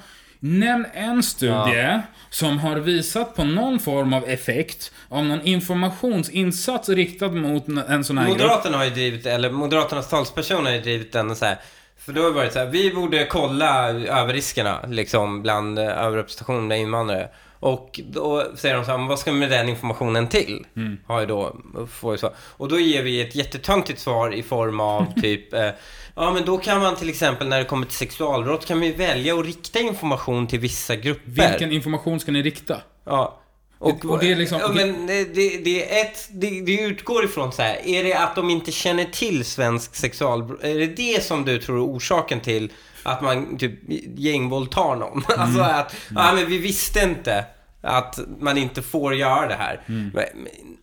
[0.46, 7.30] Nämn en studie som har visat på någon form av effekt av någon informationsinsats riktad
[7.30, 8.38] mot en sån här grupp.
[8.38, 11.58] Moderaterna har ju drivit, eller Moderaternas talsperson har ju drivit den så här.
[11.98, 16.72] För då har det varit så här, vi borde kolla överriskerna liksom bland eh, överrepresentation
[16.72, 17.30] av invandrare.
[17.60, 20.66] Och då säger de så här, men vad ska vi med den informationen till?
[20.76, 20.98] Mm.
[21.06, 21.56] Har ju då,
[21.92, 22.30] får ju så.
[22.38, 25.70] Och då ger vi ett jättetöntigt svar i form av typ, eh,
[26.16, 29.36] ja men då kan man till exempel när det kommer till sexualbrott kan vi välja
[29.40, 31.50] att rikta information till vissa grupper.
[31.50, 32.82] Vilken information ska ni rikta?
[33.06, 33.40] Ja.
[33.80, 35.24] Och- och det är liksom- Ja, men det,
[35.64, 36.28] det, är ett...
[36.32, 37.88] Det, det utgår ifrån så här.
[37.88, 40.64] Är det att de inte känner till svensk sexualbrott?
[40.64, 42.72] Är det det som du tror är orsaken till
[43.04, 43.74] att man typ
[44.20, 45.24] gängvåldtar någon?
[45.38, 45.76] alltså Mm.
[45.76, 47.46] att, ja men vi visste inte
[47.82, 49.82] att man inte får göra det här.
[49.88, 50.12] Mm.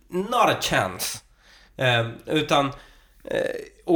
[0.09, 1.17] Not a chance.
[1.77, 2.65] Eh, utan
[3.23, 3.37] eh,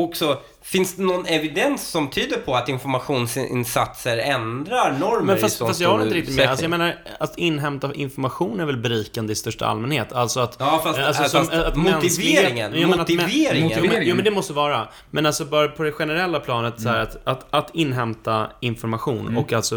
[0.04, 5.58] också, finns det någon evidens som tyder på att informationsinsatser ändrar normer Men i fast,
[5.58, 6.50] så fast jag har inte riktigt med.
[6.50, 10.14] Alltså jag menar, att inhämta information är väl berikande i största allmänhet.
[10.14, 10.56] Alltså att...
[10.60, 13.80] Ja, fast, alltså, fast, som- att motiveringen, Ja, men att mä- motiveringen.
[13.84, 14.88] Jo men, jo det måste vara.
[15.12, 19.54] Men alltså bara på det generella planet så här att, att, att inhämta information och
[19.54, 19.76] alltså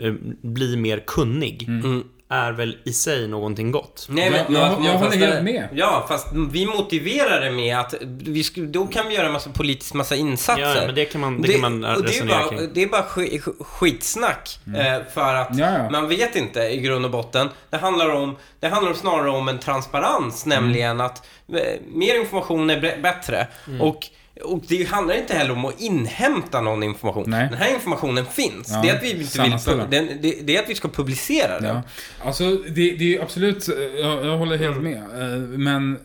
[0.00, 2.04] eh, bli mer kunnig Mm.
[2.32, 4.06] Är väl i sig någonting gott.
[4.10, 5.68] Nej, Jag- men, jag- fast- jag håller fast helt det- med.
[5.74, 9.94] Ja, fast vi motiverar det med att vi då kan vi göra en massa politiskt
[9.94, 10.62] massa insatser.
[10.76, 12.70] Ja, men det kan man, det, kan man och det är resonera bara, kring.
[12.74, 14.58] det är bara sk, sk, skitsnack.
[14.76, 15.90] Eh, för att Ja, ja.
[15.90, 17.48] man vet inte i grund och botten.
[17.70, 22.80] Det handlar, om, det handlar snarare om en transparens, nämligen att eh, mer information är
[22.80, 23.46] b- bättre.
[23.66, 23.80] Mm.
[23.80, 24.06] Och
[24.44, 27.24] och det handlar inte heller om att inhämta någon information.
[27.26, 27.48] Nej.
[27.50, 28.70] Den här informationen finns.
[28.70, 31.60] Ja, det, är att vi inte vill, den, det, det är att vi ska publicera
[31.60, 31.76] den.
[31.76, 31.82] Ja.
[32.24, 34.96] Alltså, det, det är absolut, eh, jag, jag håller helt med.
[34.98, 35.98] Eh, Men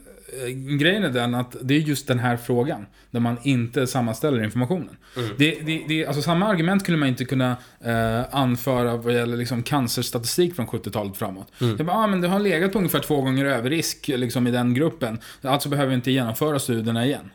[0.44, 4.44] eh, grejen är den att det är just den här frågan, där man inte sammanställer
[4.44, 4.98] informationen.
[5.38, 9.64] Det, det, det, alltså samma argument skulle man inte kunna eh, anföra vad gäller liksom
[9.64, 11.52] cancerstatistik från 70-talet framåt.
[11.58, 14.74] Jag bara, ah, men det har legat på ungefär två gånger överrisk liksom, i den
[14.74, 15.20] gruppen.
[15.42, 17.30] Alltså behöver vi inte genomföra studierna igen.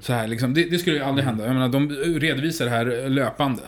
[0.00, 1.44] Så här, liksom, det, det skulle ju aldrig hända.
[1.46, 3.62] Jag menar, de redovisar det här löpande.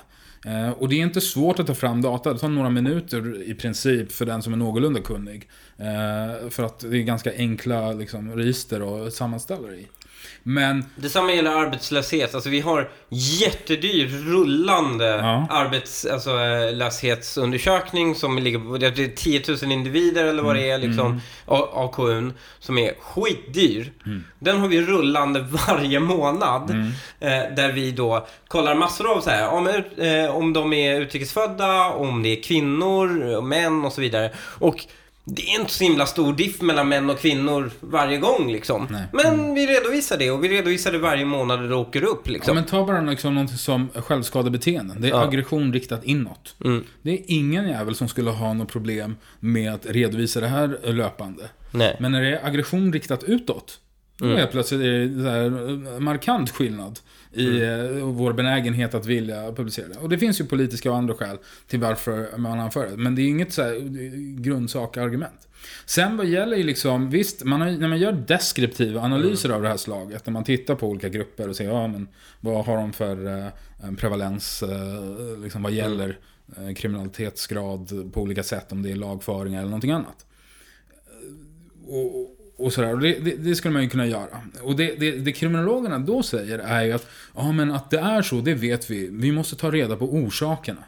[0.47, 2.33] Eh, och det är inte svårt att ta fram data.
[2.33, 5.49] Det tar några minuter i princip för den som är någorlunda kunnig.
[5.79, 9.87] Eh, för att det är ganska enkla liksom, register att sammanställa i.
[10.49, 12.35] Men, Detsamma gäller arbetslöshet.
[12.35, 15.47] Alltså vi har jättedyr rullande Ja.
[15.51, 21.21] arbetslöshetsundersökning som ligger på det är 10 000 individer eller vad det är liksom.
[21.47, 23.93] A- AKUn som är skitdyr.
[24.39, 26.71] Den har vi rullande varje månad.
[27.21, 31.91] Eh, där vi då kollar massor av så här, om, eh, om de är utrikesfödda,
[31.91, 34.31] om det är kvinnor, män och så vidare.
[34.59, 34.85] Och
[35.29, 38.87] det är inte så himla stor diff mellan män och kvinnor varje gång liksom.
[38.91, 39.03] Nej.
[39.13, 42.55] Men vi redovisar det och vi redovisar det varje månad det åker upp ja, liksom.
[42.55, 45.01] men ta bara liksom något som självskadebeteenden.
[45.01, 45.25] Det är Ja.
[45.25, 46.55] aggression riktat inåt.
[46.65, 46.85] Mm.
[47.03, 51.43] Det är ingen jävel som skulle ha något problem med att redovisa det här löpande.
[51.71, 51.97] Nej.
[52.01, 53.81] Men när det är aggression riktat utåt,
[54.19, 54.39] Då Mm.
[54.39, 55.45] helt plötsligt är det här,
[55.95, 56.99] eh, markant skillnad
[57.37, 57.99] i Mm.
[57.99, 59.99] eh, vår benägenhet att vilja publicera det.
[59.99, 62.97] Och det finns ju politiska och andra skäl till varför man anför det.
[62.97, 63.63] Men det är inget så
[64.37, 65.49] grundsakargument.
[65.87, 69.69] Sen vad gäller ju liksom, visst, man har, när man gör deskriptiva analyser av det
[69.69, 72.09] här slaget, när man tittar på olika grupper och ser, ja men
[72.41, 73.47] vad har de för eh,
[73.89, 76.19] en prevalens, eh, liksom vad gäller
[76.57, 80.27] eh, kriminalitetsgrad på olika sätt, om det är lagföring eller någonting annat.
[81.87, 84.41] Och, och sådär, och det, det, det skulle man ju kunna göra.
[84.63, 88.23] Och det, det, det kriminologerna då säger är ju att, ja men att det är
[88.23, 89.09] så, det vet vi.
[89.13, 90.85] Vi måste ta reda på orsakerna.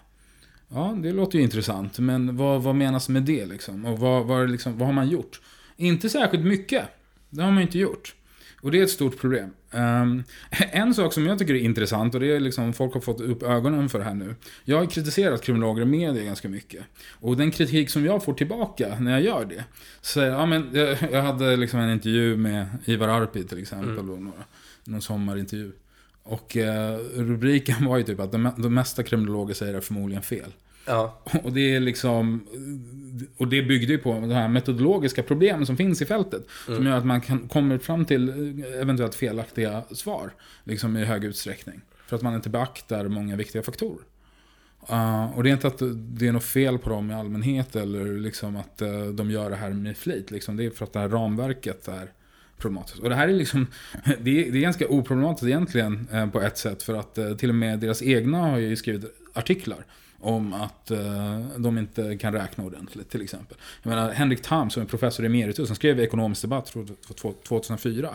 [0.69, 3.85] Ja, det låter ju intressant, men vad, vad menas med det liksom?
[3.85, 5.41] Och vad, vad, liksom, vad har man gjort?
[5.77, 6.85] Inte särskilt mycket.
[7.31, 8.14] Det har man ju inte gjort.
[8.61, 9.51] Och det är ett stort problem.
[9.71, 13.21] Ehm, en sak som jag tycker är intressant, och det är liksom, folk har fått
[13.21, 14.35] upp ögonen för det här nu.
[14.64, 16.83] Jag har kritiserat kriminologer i media ganska mycket.
[17.21, 19.64] Och den kritik som jag får tillbaka när jag gör det,
[20.01, 24.23] så ja, men, jag, jag hade liksom en intervju med Ivar Arpi till exempel, och
[24.23, 24.45] några,
[24.85, 25.73] någon sommarintervju.
[26.23, 30.53] Och eh, rubriken var ju typ att de, de mesta kriminologer säger är förmodligen fel.
[30.89, 31.18] Ja.
[31.45, 32.47] Och det är liksom...
[33.36, 36.47] Och det byggde ju på de här metodologiska problemen som finns i fältet.
[36.66, 38.28] Som gör att man kan, kommer fram till
[38.80, 40.30] eventuellt felaktiga svar.
[40.64, 41.80] Liksom i hög utsträckning.
[42.07, 44.05] För att man inte beaktar många viktiga faktorer.
[44.91, 48.18] Uh, och det är inte att det är något fel på dem i allmänhet eller
[48.18, 50.30] liksom att uh, de gör det här med flit.
[50.30, 50.57] Liksom.
[50.57, 52.12] Det är för att det här ramverket är
[52.59, 52.99] problematiskt.
[52.99, 53.66] Och det här är liksom,
[54.20, 56.82] det är, det är ganska oproblematiskt egentligen eh, på ett sätt.
[56.82, 59.84] För att eh, till och med deras egna har ju skrivit artiklar
[60.21, 63.57] om att eh, de inte kan räkna ordentligt till exempel.
[63.83, 66.75] Jag menar, Henrik Tham som är professor emeritus, som skrev i Ekonomisk debatt
[67.49, 68.14] 2004.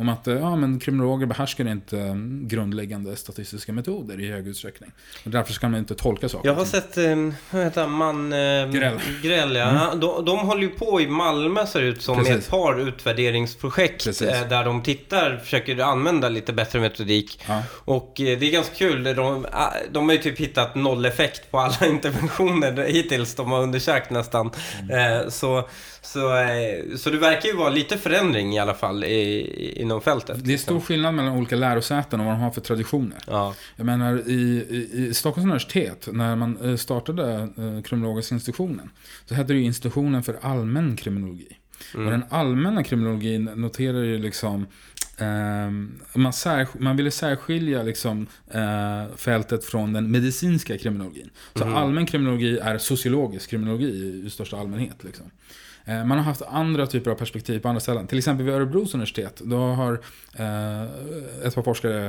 [0.00, 4.90] Om att eh, ja, men kriminologer behärskar inte eh, grundläggande statistiska metoder i hög utsträckning.
[5.24, 6.48] Och därför ska man inte tolka saker.
[6.48, 7.16] Jag har sett, eh,
[7.50, 8.32] vad heter man...
[8.32, 8.38] Eh,
[8.70, 8.98] Grell.
[9.22, 9.64] Grell ja.
[9.64, 12.44] Han- De, de håller ju på i Malmö ser det ut som med Precis.
[12.44, 14.28] ett par utvärderingsprojekt Precis.
[14.28, 17.40] eh, där de tittar, försöker använda lite bättre metodik.
[17.48, 17.62] Ja.
[17.84, 21.50] Och eh, det är ganska kul, de, ah, de har ju typ hittat noll effekt
[21.50, 24.50] på alla interventioner hittills de har undersökt nästan.
[24.90, 25.30] Mm.
[25.30, 25.68] Så,
[26.02, 26.20] så,
[26.96, 29.12] så det verkar ju vara lite förändring i alla fall i,
[29.80, 30.44] i, inom fältet.
[30.44, 33.18] Det är stor skillnad mellan olika lärosäten och vad de har för traditioner.
[33.26, 33.54] Ja.
[33.76, 38.90] Jag menar i, i, i Stockholms universitet, när man eh, startade eh, kriminologiska institutionen,
[39.24, 41.56] så hette det ju institutionen för allmän kriminologi.
[41.94, 44.66] Och den allmänna kriminologin noterar ju liksom
[45.18, 46.32] ehm, man,
[46.78, 51.30] man ville särskilja liksom, eh, fältet från den medicinska kriminologin.
[51.54, 55.04] Så allmän kriminologi är sociologisk kriminologi i, i största allmänhet.
[55.04, 55.26] Liksom.
[55.90, 58.06] Eh, man har haft andra typer av perspektiv på andra ställen.
[58.06, 59.40] Till exempel vid Örebros universitet.
[59.44, 59.92] Då har
[60.34, 60.82] eh,
[61.44, 62.06] ett par forskare,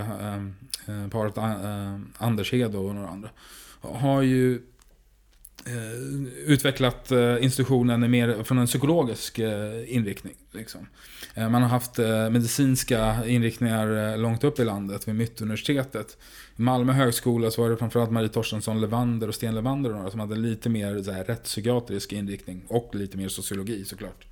[0.85, 3.29] eh, paret Andershed Anders Hed och några andra,
[3.81, 4.61] har ju
[5.65, 10.33] Eh, utvecklat eh, institutionen mer från en psykologisk eh, inriktning.
[10.51, 10.87] Liksom.
[11.35, 11.97] Man har haft
[12.31, 16.17] medicinska inriktningar långt upp i landet, vid Mittuniversitetet.
[16.57, 20.11] I Malmö högskola så var det framförallt Marie Torstensson Levander och Sten Levander och några
[20.11, 24.25] som hade lite mer så här, rättspsykiatrisk inriktning och lite mer sociologi såklart.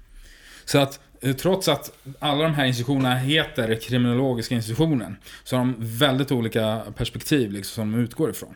[0.65, 0.99] Så att
[1.37, 7.51] trots att alla de här institutionerna heter kriminologiska institutionen så har de väldigt olika perspektiv
[7.51, 8.55] liksom, som de utgår ifrån.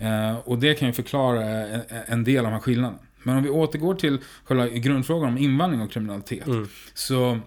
[0.00, 2.98] Eh, och det kan ju förklara en, en del av de här skillnaderna.
[3.22, 6.46] Men om vi återgår till själva grundfrågan om invandring och kriminalitet.
[6.94, 7.38] Så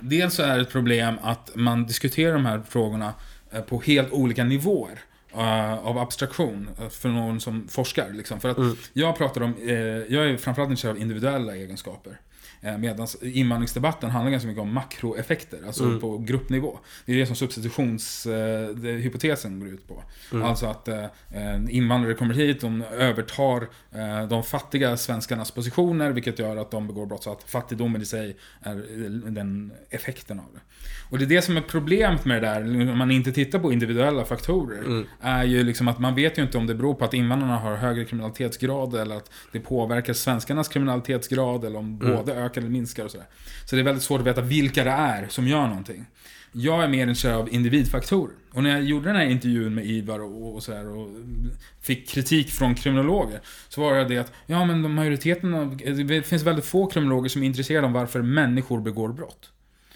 [0.00, 3.14] dels så är det ett problem att man diskuterar de här frågorna
[3.50, 4.98] eh, på helt olika nivåer
[5.34, 8.10] eh, av abstraktion eh, för någon som forskar.
[8.12, 8.40] Liksom.
[8.40, 8.58] För att
[8.92, 9.76] jag pratar om, eh,
[10.14, 12.20] jag är framförallt intresserad av individuella egenskaper.
[12.66, 16.78] Eh, Medan invandringsdebatten handlar ganska mycket om makroeffekter, alltså på gruppnivå.
[17.06, 20.02] Det är det som substitutionshypotesen går ut på.
[20.44, 21.08] Alltså att eh, eh,
[21.68, 27.06] invandrare kommer hit, de övertar eh, de fattiga svenskarnas positioner, vilket gör att de begår
[27.06, 27.22] brott.
[27.22, 30.60] Så att fattigdomen i sig är eh, den effekten av det.
[31.10, 33.72] Och det är det som är problemet med det där, om man inte tittar på
[33.72, 37.14] individuella faktorer, är ju liksom att man vet ju inte om det beror på att
[37.14, 42.68] invandrarna har högre kriminalitetsgrad eller att det påverkar svenskarnas kriminalitetsgrad eller om både ökar eller
[42.68, 43.26] minskar och sådär.
[43.64, 46.06] Så det är väldigt svårt att veta vilka det är som gör någonting.
[46.52, 48.34] Jag är mer intresserad av individfaktorer.
[48.52, 51.08] Och när jag gjorde den här intervjun med Ivar och, och sådär och
[51.80, 55.76] fick kritik från kriminologer så var det det att, ja men de majoriteten av,
[56.06, 59.50] det finns väldigt få kriminologer som är intresserade av varför människor begår brott.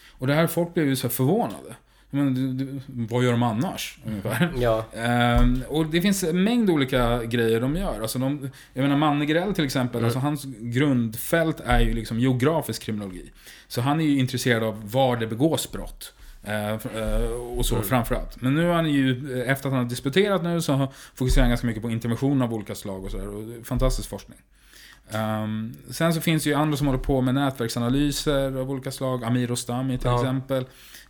[0.08, 1.74] Och det här folk blev ju så förvånade.
[2.10, 3.98] Men, vad gör de annars?
[4.06, 4.52] Ungefär.
[4.58, 4.84] Ja.
[4.96, 8.00] Ehm, och det finns en mängd olika grejer de gör.
[8.02, 12.82] Alltså de, jag menar Manne Grell till exempel, alltså hans grundfält är ju liksom geografisk
[12.82, 13.30] kriminologi.
[13.68, 16.12] Så han är ju intresserad av var det begås brott.
[16.44, 18.40] Eh, f- eh, och så framförallt.
[18.42, 21.50] Men nu har han ju, eh, efter att han har disputerat nu, så fokuserar han
[21.50, 23.64] ganska mycket på intervention av olika slag och sådär.
[23.64, 24.38] Fantastisk forskning.
[25.12, 29.24] Um, sen så finns det ju andra som håller på med nätverksanalyser av olika slag.
[29.24, 30.20] Amir Ostami till Ja.
[30.20, 30.64] exempel.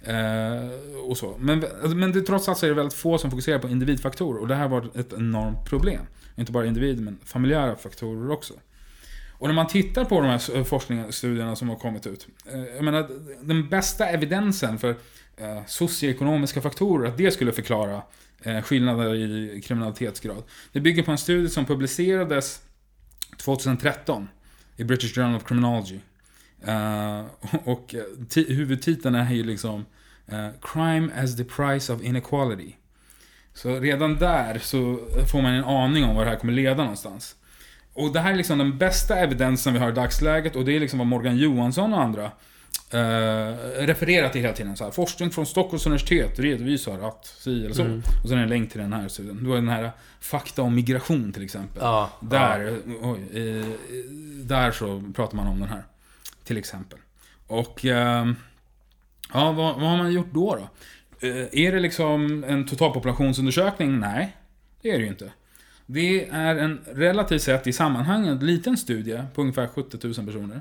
[0.04, 0.70] Eh,
[1.08, 1.36] och så.
[1.38, 4.40] Men, alltså, men det, trots allt så är det väldigt få som fokuserar på individfaktorer.
[4.40, 6.06] Och det här var ett enormt problem.
[6.36, 8.54] Inte bara individ, men familjära faktorer också.
[9.40, 12.28] Och när man tittar på de här eh, forskningsstudierna som har kommit ut.
[12.52, 13.08] Eh, jag menar,
[13.42, 14.90] den bästa evidensen för
[15.36, 18.02] eh, socioekonomiska faktorer, att det skulle förklara
[18.42, 20.42] eh, skillnader i kriminalitetsgrad.
[20.72, 22.60] Det bygger på en studie som publicerades
[23.36, 24.28] 2013
[24.76, 25.98] i British Journal of Criminology.
[26.66, 27.24] Eh,
[27.64, 29.86] och eh, ti- huvudtiteln är ju liksom
[30.26, 32.74] eh, Crime as the price of inequality.
[33.54, 34.98] Så redan där så
[35.32, 37.36] får man en aning om vad det här kommer leda någonstans.
[37.92, 40.80] Och det här är liksom den bästa evidensen vi har i dagsläget och det är
[40.80, 42.24] liksom vad Morgan Johansson och andra
[42.90, 43.54] eh,
[43.86, 44.76] refererar till hela tiden.
[44.76, 47.82] Så här, forskning från Stockholms universitet redovisar att si eller så.
[47.82, 48.02] Mm.
[48.22, 49.44] Och sen är det en länk till den här studien.
[49.44, 49.90] Då är den här
[50.20, 51.78] fakta om migration till exempel.
[51.82, 53.66] Ja, Där, oj, eh,
[54.44, 55.84] där så pratar man om den här.
[56.50, 56.98] Till exempel.
[57.46, 58.36] Och ehm,
[59.32, 60.56] ja, vad, vad har man gjort då?
[60.56, 60.68] då?
[61.28, 63.98] Eh, är det liksom en totalpopulationsundersökning?
[63.98, 64.36] Nej,
[64.82, 65.32] det är det ju inte.
[65.86, 70.60] Det är en relativt sett i sammanhanget liten studie på ungefär 70 000 personer.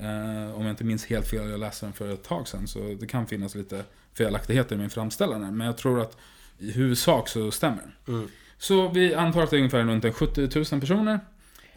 [0.00, 2.96] Eh, om jag inte minns helt fel, jag läste den för ett tag sedan, så
[3.00, 6.16] det kan finnas lite felaktigheter i min framställan Men jag tror att
[6.58, 8.14] i huvudsak så stämmer den.
[8.14, 8.28] Mm.
[8.58, 10.40] Så vi antar att det är ungefär runt en 70
[10.72, 11.20] 000 personer.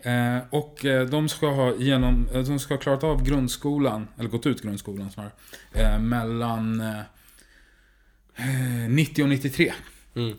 [0.02, 4.30] Eh, och eh, de ska ha genom, eh, de ska ha klarat av grundskolan, eller
[4.30, 5.32] gått ut grundskolan snarare,
[5.74, 7.02] eh, mellan eh,
[8.90, 9.74] 90 och 93.
[10.16, 10.38] Mm.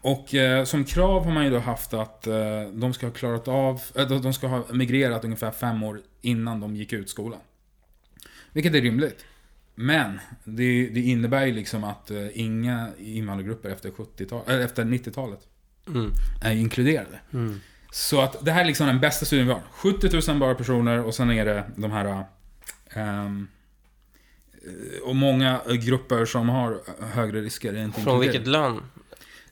[0.00, 3.48] Och eh, som krav har man ju då haft att eh, de ska ha klarat
[3.48, 7.40] av, eh, de ska ha migrerat ungefär fem år innan de gick ut skolan.
[8.52, 9.24] Vilket är rimligt.
[9.74, 15.40] Men det, det innebär ju liksom att eh, inga invandrargrupper efter, 70 eller efter 90-talet
[15.86, 16.10] Mm.
[16.42, 17.20] är inkluderade.
[17.32, 17.60] Mm.
[17.94, 19.62] Så att det här är liksom den bästa studien vi har.
[19.70, 22.24] 70 000 bara personer och sen är det de här...
[22.90, 23.48] ehm,
[25.04, 26.80] och många grupper som har
[27.14, 28.80] högre risker är inte Från vilket land?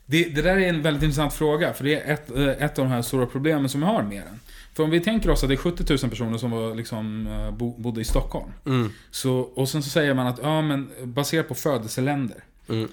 [0.07, 2.85] Det, det där är en väldigt intressant fråga, för det är ett, eh, ett av
[2.85, 4.41] de här stora problemen som vi har med den.
[4.75, 7.51] För om vi tänker oss att det är 70 000 personer som var, liksom, eh,
[7.51, 8.53] bo, bodde i Stockholm.
[8.67, 8.93] Mm.
[9.11, 12.45] Så, och sen så säger man att, ja men baserat på födelseländer.
[12.69, 12.89] Mm.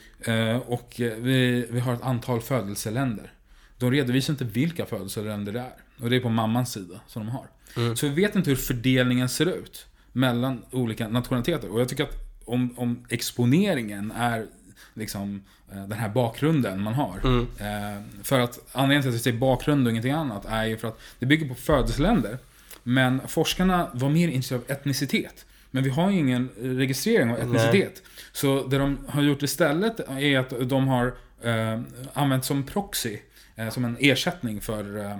[0.61, 3.31] Och vi, vi har ett antal födelseländer.
[3.79, 5.73] De redovisar inte vilka födelseländer det är.
[6.01, 7.47] Och det är på mammans sida som de har.
[7.77, 7.95] Mm.
[7.95, 11.71] Så vi vet inte hur fördelningen ser ut mellan olika nationaliteter.
[11.71, 14.45] Och jag tycker att om, om exponeringen är
[14.93, 17.19] liksom eh, den här bakgrunden man har.
[17.23, 17.47] Mm.
[17.59, 20.87] Eh, för att anledningen till att vi säger bakgrund och ingenting annat är ju för
[20.87, 22.37] att det bygger på födelseländer.
[22.83, 25.45] Men forskarna var mer intresserade av etnicitet.
[25.71, 28.01] Men vi har ju ingen registrering av etnicitet.
[28.31, 31.81] Så det de har gjort istället är att de har eh,
[32.13, 33.17] använt som proxy,
[33.59, 35.17] Eh, som en ersättning för, eh,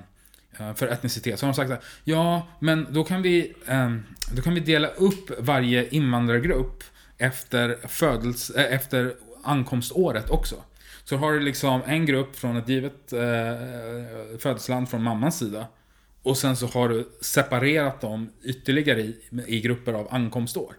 [0.57, 1.39] eh, för etnicitet.
[1.39, 4.03] Så har de sagt att ja, men då kan, vi, ehm,
[4.35, 6.83] då kan vi dela upp varje invandrargrupp
[7.17, 9.13] efter, födels, efter
[9.43, 10.55] ankomståret också.
[11.03, 13.19] Så har du liksom en grupp från ett givet eh,
[14.39, 15.67] födelseland från mammans sida.
[16.23, 19.15] Och sen så har du separerat dem ytterligare i,
[19.47, 20.73] i grupper av ankomstår.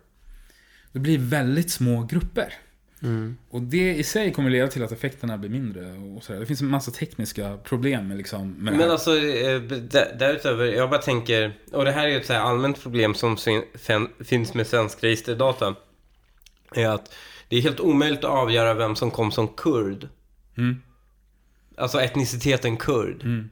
[0.93, 2.55] Det blir väldigt små grupper.
[3.03, 3.37] Mm.
[3.51, 5.93] Och det i sig kommer leda till att effekterna blir mindre.
[6.17, 6.41] Och så där.
[6.41, 10.91] Det finns en massa tekniska problem med, liksom, med Men alltså, eh, där- därutöver, jag
[10.91, 14.09] bara tänker, och det här är ju ett så här allmänt problem som fin- fin-
[14.25, 15.75] finns med svensk registerdata,
[16.75, 17.15] är att
[17.49, 20.09] det är helt omöjligt att avgöra vem som kom som kurd.
[20.57, 20.83] Mm.
[21.77, 23.23] Alltså etniciteten kurd.
[23.23, 23.51] Mm.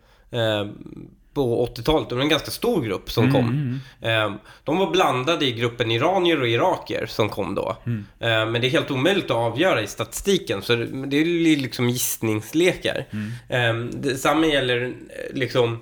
[1.38, 3.48] På 80-talet, det var en ganska stor grupp som Mm, kom.
[3.48, 7.76] mm, Eh, de var blandade i gruppen iranier och iraker som kom då.
[7.86, 8.06] Mm.
[8.20, 10.74] Eh, men det är helt omöjligt att avgöra i statistiken, så
[11.06, 13.04] det, är liksom gissningslekar.
[13.10, 13.88] Mm.
[13.88, 14.92] Eh, detsamma gäller eh,
[15.34, 15.78] liksom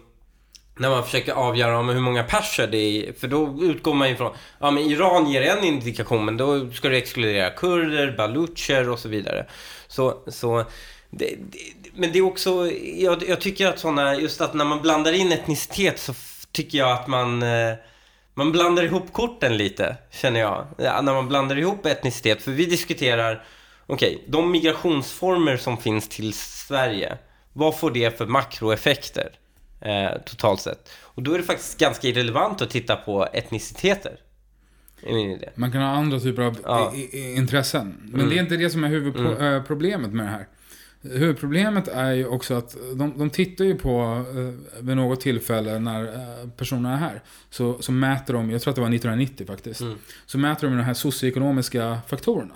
[0.79, 4.33] när man försöker avgöra om hur många perser det är, för då utgår man ifrån,
[4.61, 9.09] ja men Iran ger en indikation, men då ska du exkludera kurder, balucher och så
[9.09, 9.47] vidare.
[9.89, 10.65] Så, så
[11.11, 11.59] det, det,
[11.97, 15.33] men det är också, jag, jag tycker att sådana, just att när man blandar in
[15.33, 16.15] etnicitet så
[16.53, 17.75] tycker jag att man, eh,
[18.35, 20.67] man blandar ihop korten lite, känner jag.
[20.79, 23.45] Ja, när man blandar ihop etnicitet, för vi diskuterar,
[23.87, 27.19] okej, de migrationsformer som finns till Sverige,
[27.53, 29.31] vad får det för makroeffekter?
[29.81, 30.91] eh, totalt sett.
[31.03, 34.17] Och då är det faktiskt ganska irrelevant att titta på etniciteter.
[35.55, 36.93] Man kan ha andra typer av Ja.
[37.13, 38.01] intressen.
[38.05, 38.29] Men Mm.
[38.31, 40.47] det är inte det som är huvudproblemet med det här.
[41.13, 46.05] Huvudproblemet är ju också att de, de tittar ju på, eh, vid något tillfälle när
[46.05, 49.81] eh, personerna är här, så, så mäter de, jag tror att det var 1990 faktiskt,
[49.81, 49.99] Mm.
[50.27, 52.55] så mäter de de här socioekonomiska faktorerna.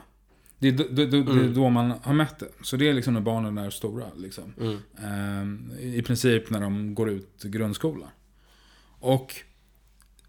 [0.58, 1.54] Det är, då- då- då- det är Mm.
[1.54, 2.48] då man har mätt det.
[2.62, 4.04] Så det är liksom när barnen är stora.
[4.16, 4.54] Liksom.
[4.60, 4.78] Mm.
[5.04, 8.08] Ehm, I princip när de går ut grundskolan.
[9.00, 9.34] Och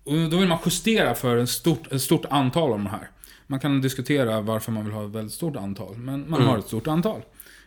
[0.04, 3.10] Och då vill man justera för en stort, ett stort antal av de här.
[3.48, 6.52] Man kan diskutera varför man vill ha ett väldigt stort antal, men man Mm.
[6.52, 7.22] har ett stort antal.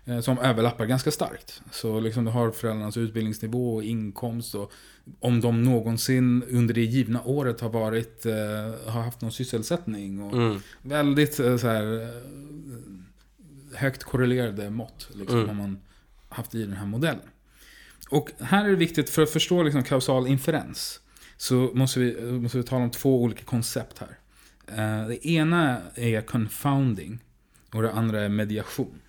[0.07, 1.63] Eh, Som överlappar ganska starkt.
[1.73, 4.73] Så liksom du har föräldrarnas utbildningsnivå och inkomst och
[5.21, 8.33] om de någonsin under det givna året har varit, eh,
[8.93, 10.23] har haft någon sysselsättning.
[10.23, 10.61] Och Mm.
[10.83, 12.11] Väldigt eh, så här,
[13.75, 15.49] högt korrelerade mått liksom, Mm.
[15.49, 15.79] har man
[16.29, 17.29] haft i den här modellen.
[18.11, 21.01] Och här är det viktigt, för att förstå liksom, kausal inferens,
[21.37, 24.19] så måste vi, måste vi tala om två olika koncept här.
[24.67, 27.19] Eh, Det ena är confounding
[27.73, 29.01] och det andra är mediation.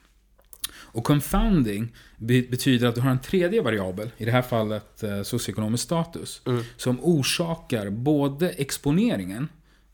[0.78, 5.22] Och confounding be- betyder att du har en tredje variabel, i det här fallet eh,
[5.24, 6.64] socioekonomisk status, Mm.
[6.78, 9.48] som orsakar både exponeringen,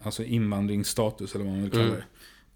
[0.03, 1.95] alltså invandringsstatus eller vad man vill kalla Mm.
[1.95, 2.03] det,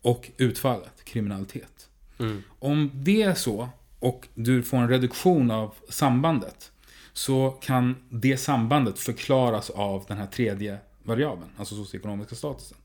[0.01, 1.89] och utfallet, kriminalitet.
[2.19, 2.43] Mm.
[2.59, 3.69] Om det är så
[3.99, 6.71] och du får en reduktion av sambandet
[7.13, 12.77] så kan det sambandet förklaras av den här tredje variabeln, alltså socioekonomiska statusen.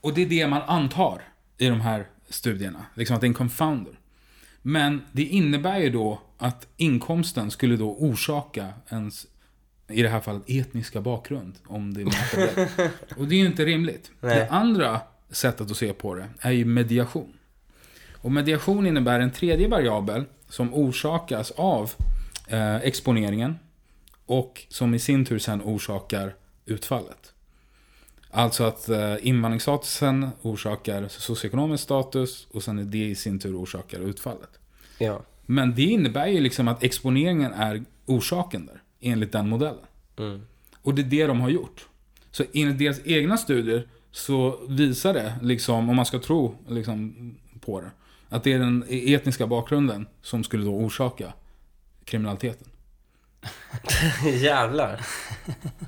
[0.00, 1.22] Och det är det man antar
[1.58, 3.98] i de här studierna, liksom att det är en confounder.
[4.62, 9.26] Men det innebär ju då att inkomsten skulle då orsaka ens,
[9.88, 11.54] i det här fallet, etniska bakgrund.
[11.66, 12.90] Om det det.
[13.16, 14.10] Och det är ju inte rimligt.
[14.20, 14.34] Nej.
[14.34, 15.00] Det andra
[15.30, 17.32] sättet att se på det är ju mediation.
[18.12, 21.92] Och mediation innebär en tredje variabel som orsakas av
[22.46, 23.58] eh, exponeringen
[24.26, 27.32] och som i sin tur sen orsakar utfallet.
[28.36, 34.00] Alltså att eh, invandringsstatusen orsakar socioekonomisk status och sen är det i sin tur orsakar
[34.00, 34.58] utfallet.
[34.98, 35.22] Ja.
[35.46, 39.84] Men det innebär ju liksom att exponeringen är orsaken där, enligt den modellen.
[40.18, 40.46] Mm.
[40.82, 41.86] Och det är det de har gjort.
[42.30, 47.14] Så enligt deras egna studier så visar det, liksom, om man ska tro liksom,
[47.60, 47.90] på det,
[48.28, 51.32] att det är den etniska bakgrunden som skulle då orsaka
[52.04, 52.68] kriminaliteten.
[54.24, 55.00] Jävlar.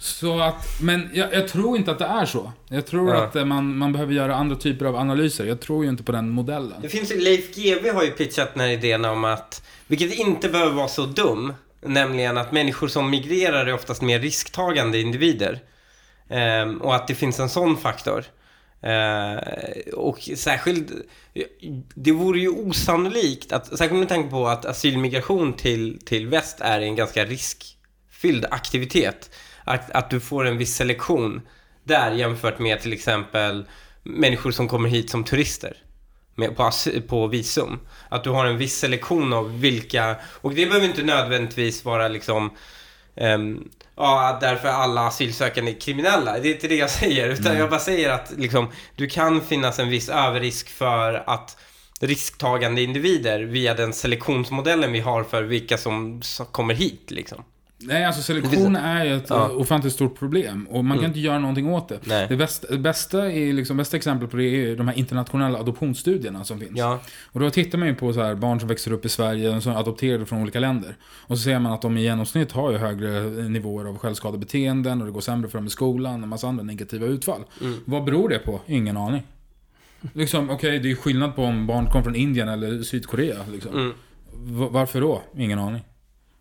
[0.01, 2.53] Så att, men jag, jag tror inte att det är så.
[2.69, 3.25] Jag tror Ja.
[3.25, 5.45] att eh, man, man behöver göra andra typer av analyser.
[5.45, 6.79] Jag tror ju inte på den modellen.
[6.83, 10.73] Det finns Leif GW har ju pitchat den här idén om att, vilket inte behöver
[10.73, 15.61] vara så dum, nämligen att människor som migrerar är oftast mer risktagande individer.
[16.31, 18.25] Ehm, och att det finns en sån faktor.
[18.83, 19.39] Eh,
[19.93, 20.93] och särskilt,
[21.95, 26.81] det vore ju osannolikt, att, särskilt med tanke på att asylmigration till, till väst är
[26.81, 29.31] en ganska riskfylld aktivitet.
[29.65, 31.41] Att, att du får en viss selektion
[31.85, 33.65] där jämfört med till exempel
[34.03, 35.77] människor som kommer hit som turister
[36.35, 36.71] med, på,
[37.09, 37.81] på visum.
[38.09, 42.51] Att du har en viss selektion av vilka, och det behöver inte nödvändigtvis vara liksom
[43.21, 43.69] ehm,
[44.01, 46.39] Ja, därför alla asylsökande är kriminella.
[46.39, 47.29] Det är inte det jag säger.
[47.29, 51.57] Utan jag bara säger att liksom, du kan finnas en viss överrisk för att
[52.01, 57.11] risktagande individer via den selektionsmodellen vi har för vilka som kommer hit.
[57.11, 57.45] Liksom.
[57.81, 59.49] Nej, alltså selektion är ju ett Ja.
[59.51, 60.67] ofantligt stort problem.
[60.71, 61.99] Och man kan inte göra någonting åt det.
[62.07, 62.27] Nej.
[62.29, 66.61] Det bästa, bästa, är liksom, bästa exemplet på det är de här internationella adoptionsstudierna som
[66.61, 66.73] finns.
[66.75, 67.01] Ja,
[67.33, 69.73] Och då tittar man ju på så här barn som växer upp i Sverige, som
[69.73, 70.97] är adopterade från olika länder.
[71.05, 75.07] Och så ser man att de i genomsnitt har ju högre nivåer av självskadebeteenden och
[75.07, 77.41] det går sämre för dem i skolan, och en massa andra negativa utfall.
[77.61, 77.79] Mm.
[77.85, 78.61] Vad beror det på?
[78.67, 79.23] Ingen aning.
[80.13, 83.37] Liksom, okej, det är skillnad på om barn kommer från Indien eller Sydkorea.
[83.53, 83.73] Liksom.
[83.75, 83.93] mm,
[84.73, 85.23] varför då?
[85.37, 85.83] Ingen aning.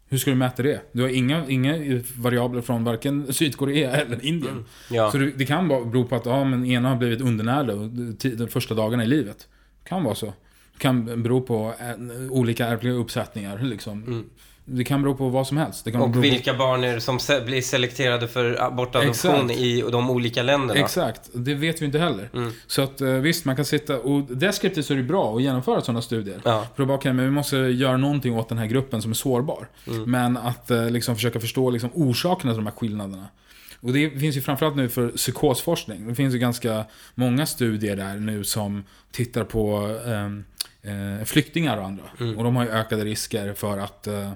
[0.10, 0.82] Hur ska du mäta det?
[0.92, 4.66] Du har inga, inga variabler från varken Sydkorea eller Indien.
[4.92, 5.12] ja.
[5.12, 7.22] Så det, det kan bara bero på att ja, men ena har blivit
[8.20, 9.48] ti- de första dagarna i livet.
[9.84, 10.26] kan vara så.
[10.74, 13.60] Det kan bero på eh, olika ärftliga uppsättningar.
[13.64, 14.04] Liksom.
[14.04, 14.24] Mm.
[14.70, 15.88] Det kan bero på vad som helst.
[15.88, 20.74] Och vilka barn är det som se- blir selekterade för abortadoption i de olika länderna?
[20.74, 22.30] På, exakt, det vet vi inte heller.
[22.34, 22.52] Mm.
[22.68, 25.82] Så att eh, visst, man kan sitta och deskriptivt så är det bra att genomföra
[25.82, 26.42] sådana studier.
[26.46, 26.68] Ja.
[26.76, 29.16] För att bara, okej, men vi måste göra någonting åt den här gruppen som är
[29.16, 29.68] sårbar.
[29.88, 30.12] Mm.
[30.12, 33.28] Men att eh, liksom försöka förstå liksom, orsakerna till de här skillnaderna.
[33.82, 36.08] Och det finns ju framförallt nu för psykosforskning.
[36.08, 40.44] Det finns ju ganska många studier där nu som tittar på ehm,
[40.82, 42.04] eh, flyktingar och andra.
[42.20, 42.38] Mm.
[42.38, 44.32] Och de har ju ökade risker för att eh, eh,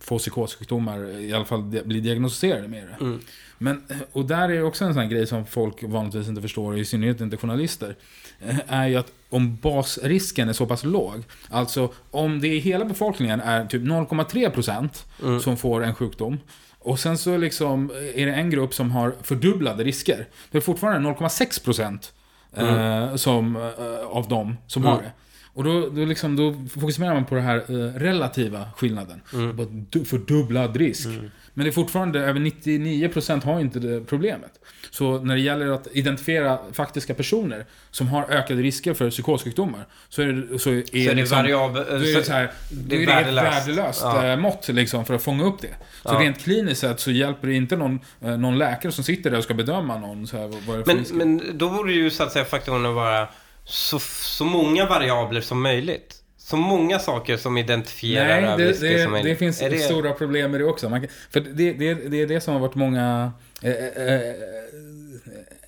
[0.00, 3.04] få psykossjukdomar, i alla fall bli diagnostiserade med det.
[3.04, 3.20] Mm.
[3.58, 6.84] Men, eh, och där är också en sån grej som folk vanligtvis inte förstår, i
[6.84, 7.96] synnerhet inte journalister.
[8.40, 12.84] eh, Är ju att om basrisken är så pass låg, alltså om det i hela
[12.84, 15.40] befolkningen är typ 0,3% Mm.
[15.40, 16.38] som får en sjukdom.
[16.78, 20.26] Och sen så liksom är det en grupp som har fördubblade risker.
[20.50, 22.12] Det är fortfarande 0,6%
[22.56, 25.04] eh, som, eh, av dem som har Mm.
[25.04, 25.10] det.
[25.54, 29.20] Och då, då, liksom, då fokuserar man på den här eh, relativa skillnaden.
[29.34, 29.86] Mm.
[29.90, 31.08] Du, fördubblad risk.
[31.54, 34.50] Men det är fortfarande, över 99% har inte det problemet.
[34.90, 40.22] Så när det gäller att identifiera faktiska personer som har ökade risker för psykossjukdomar, så
[40.22, 41.84] är det, så är Så är det liksom, variabel...
[41.88, 42.50] då är det, så här, är
[42.88, 44.00] det ett värdelöst.
[44.02, 44.26] Ja.
[44.26, 45.74] eh, mått liksom, för att fånga upp det.
[46.02, 46.20] Så Ja.
[46.20, 49.44] rent kliniskt sett så hjälper det inte någon, eh, någon läkare som sitter där och
[49.44, 50.26] ska bedöma någon.
[50.26, 53.28] Så här, vad det Men, men då borde ju så att säga faktorerna vara
[53.64, 56.18] så, så många variabler som möjligt.
[56.36, 59.32] Så många saker som identifierar Nej, det, det, som möjligt.
[59.32, 60.88] det finns det- stora problem med det också.
[60.88, 63.32] Man, för det, det, det är det som har varit många...
[63.62, 64.34] Eh, eh, eh,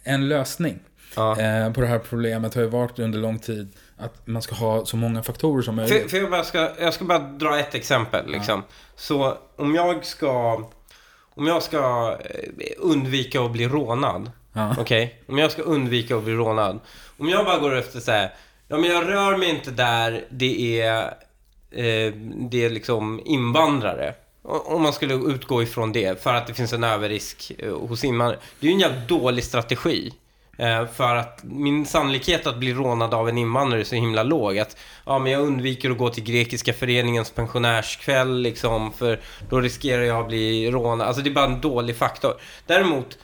[0.05, 0.79] en lösning
[1.17, 1.41] Ja.
[1.41, 4.87] eh, på det här problemet har ju varit under lång tid att man ska ha
[4.87, 6.11] så många faktorer som För, möjligt.
[6.11, 8.31] för jag, bara ska, jag ska bara dra ett exempel.
[8.31, 8.63] Liksom.
[8.97, 10.55] Så om jag ska,
[11.35, 14.31] om jag ska eh, undvika att bli rånad.
[14.55, 14.75] Ja.
[14.79, 15.21] Okej?
[15.29, 16.81] Om jag ska undvika att bli rånad.
[17.19, 18.35] Om jag bara går efter så här.
[18.69, 21.03] Ja men jag rör mig inte där det är,
[21.71, 22.13] eh,
[22.51, 24.15] det är liksom invandrare.
[24.43, 28.41] Om man skulle utgå ifrån det för att det finns en överrisk eh, hos invandrare.
[28.61, 30.13] Det är ju en jävligt dålig strategi.
[30.59, 34.59] Eh, för att min sannolikhet att bli rånad av en invandrare är så himla låg
[34.59, 34.77] att
[35.07, 40.21] ja, men jag undviker att gå till Grekiska föreningens pensionärskväll liksom för då riskerar jag
[40.21, 41.07] att bli rånad.
[41.09, 42.35] Alltså det är bara en dålig faktor.
[42.67, 43.19] Däremot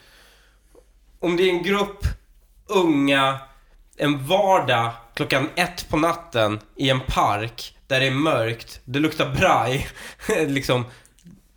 [1.21, 2.07] om det är en grupp
[2.67, 3.39] unga
[4.01, 9.35] en vardag klockan ett på natten i en park där det är mörkt, det luktar
[9.35, 9.89] braj,
[10.47, 10.85] liksom.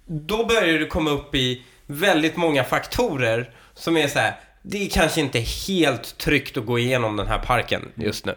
[0.05, 4.39] Då börjar det komma upp i väldigt många faktorer som är så här.
[4.61, 8.35] Det är kanske inte helt tryggt att gå igenom den här parken just nu.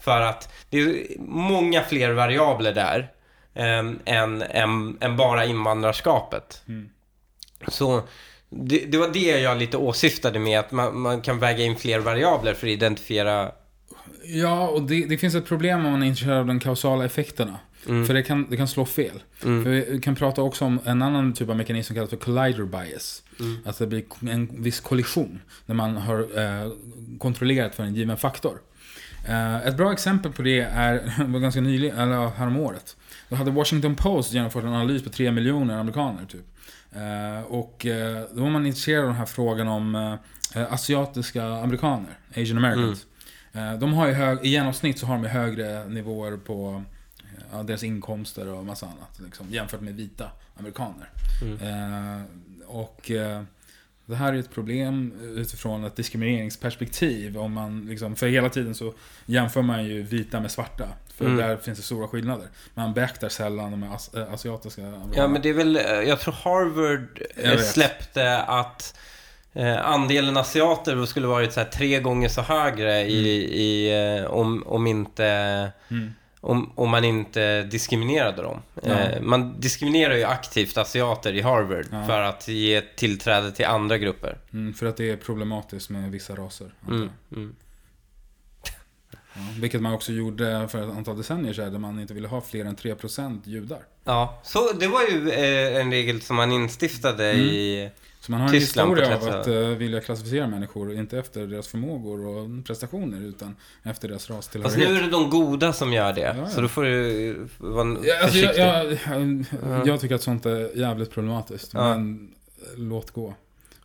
[0.00, 3.10] För att det är många fler variabler där
[3.54, 6.62] ehm, än, än, än bara invandrarskapet.
[6.68, 6.90] Mm.
[7.68, 8.02] Så
[8.52, 11.98] det, det var det jag lite åsyftade med att man, man kan väga in fler
[11.98, 13.52] variabler för att identifiera
[14.24, 17.58] Ja, och det, det finns ett problem om man är intresserad av de kausala effekterna.
[17.88, 18.06] Mm.
[18.06, 19.22] För det kan, det kan slå fel.
[19.44, 19.64] Mm.
[19.64, 22.64] För vi kan prata också om en annan typ av mekanism som kallas för collider
[22.64, 23.22] bias.
[23.40, 23.58] Mm.
[23.64, 26.72] Att det blir en viss kollision när man har eh,
[27.18, 28.58] kontrollerat för en given faktor.
[29.28, 32.96] Eh, ett bra exempel på det är, var ganska nyligen, eller häromåret.
[33.28, 36.46] Då hade Washington Post genomfört en analys på 3 miljoner amerikaner typ.
[36.94, 39.94] Eh, och eh, då var man intresserad av den här frågan om
[40.54, 43.06] eh, asiatiska amerikaner, Asian Americans.
[43.52, 46.82] Eh, de har ju hög, i genomsnitt så har de högre nivåer på
[47.52, 49.20] ja, deras inkomster och massa annat.
[49.24, 51.10] Liksom, jämfört med vita amerikaner.
[51.62, 52.22] Eh,
[52.66, 53.10] och
[54.06, 57.38] det här är ett problem utifrån ett diskrimineringsperspektiv.
[57.38, 58.94] Om man liksom, för hela tiden så
[59.26, 60.88] jämför man ju vita med svarta.
[61.16, 61.36] För Mm.
[61.36, 62.46] där finns det stora skillnader.
[62.74, 65.12] Man beaktar sällan de as- äh, asiatiska amerikanerna.
[65.16, 67.66] Ja, men det är väl, eh, jag tror Harvard eh, Jag vet.
[67.66, 68.98] släppte att
[69.52, 73.28] eh, andelen asiater skulle varit så här tre gånger så högre i,
[73.62, 75.26] i, eh, om, om inte
[75.90, 76.12] Mm.
[76.40, 78.62] om, om man inte diskriminerade dem.
[78.82, 78.90] Ja.
[78.92, 82.06] Eh, man diskriminerar ju aktivt asiater i Harvard Ja.
[82.06, 84.38] för att ge tillträde till andra grupper.
[84.52, 86.74] Mm, för att det är problematiskt med vissa raser.
[86.82, 87.38] antar Mm, jag.
[87.38, 87.56] mm.
[89.34, 92.40] Ja, vilket man också gjorde för ett antal decennier sedan, där man inte ville ha
[92.40, 93.78] fler än 3% judar.
[94.04, 97.44] Ja, så det var ju eh, en regel som man instiftade Mm.
[97.46, 97.90] i...
[98.20, 101.46] Så man har en Tyskland historia av 30 att uh, vilja klassificera människor, inte efter
[101.46, 104.98] deras förmågor och prestationer, utan efter deras Fast nu rastillhörighet.
[104.98, 106.20] är det de goda som gör det.
[106.20, 106.46] Ja, ja.
[106.48, 108.62] Så då får du vara Ja, alltså, jag, försiktig.
[108.62, 113.34] jag, jag, jag tycker att sånt är jävligt problematiskt, men eh, låt gå.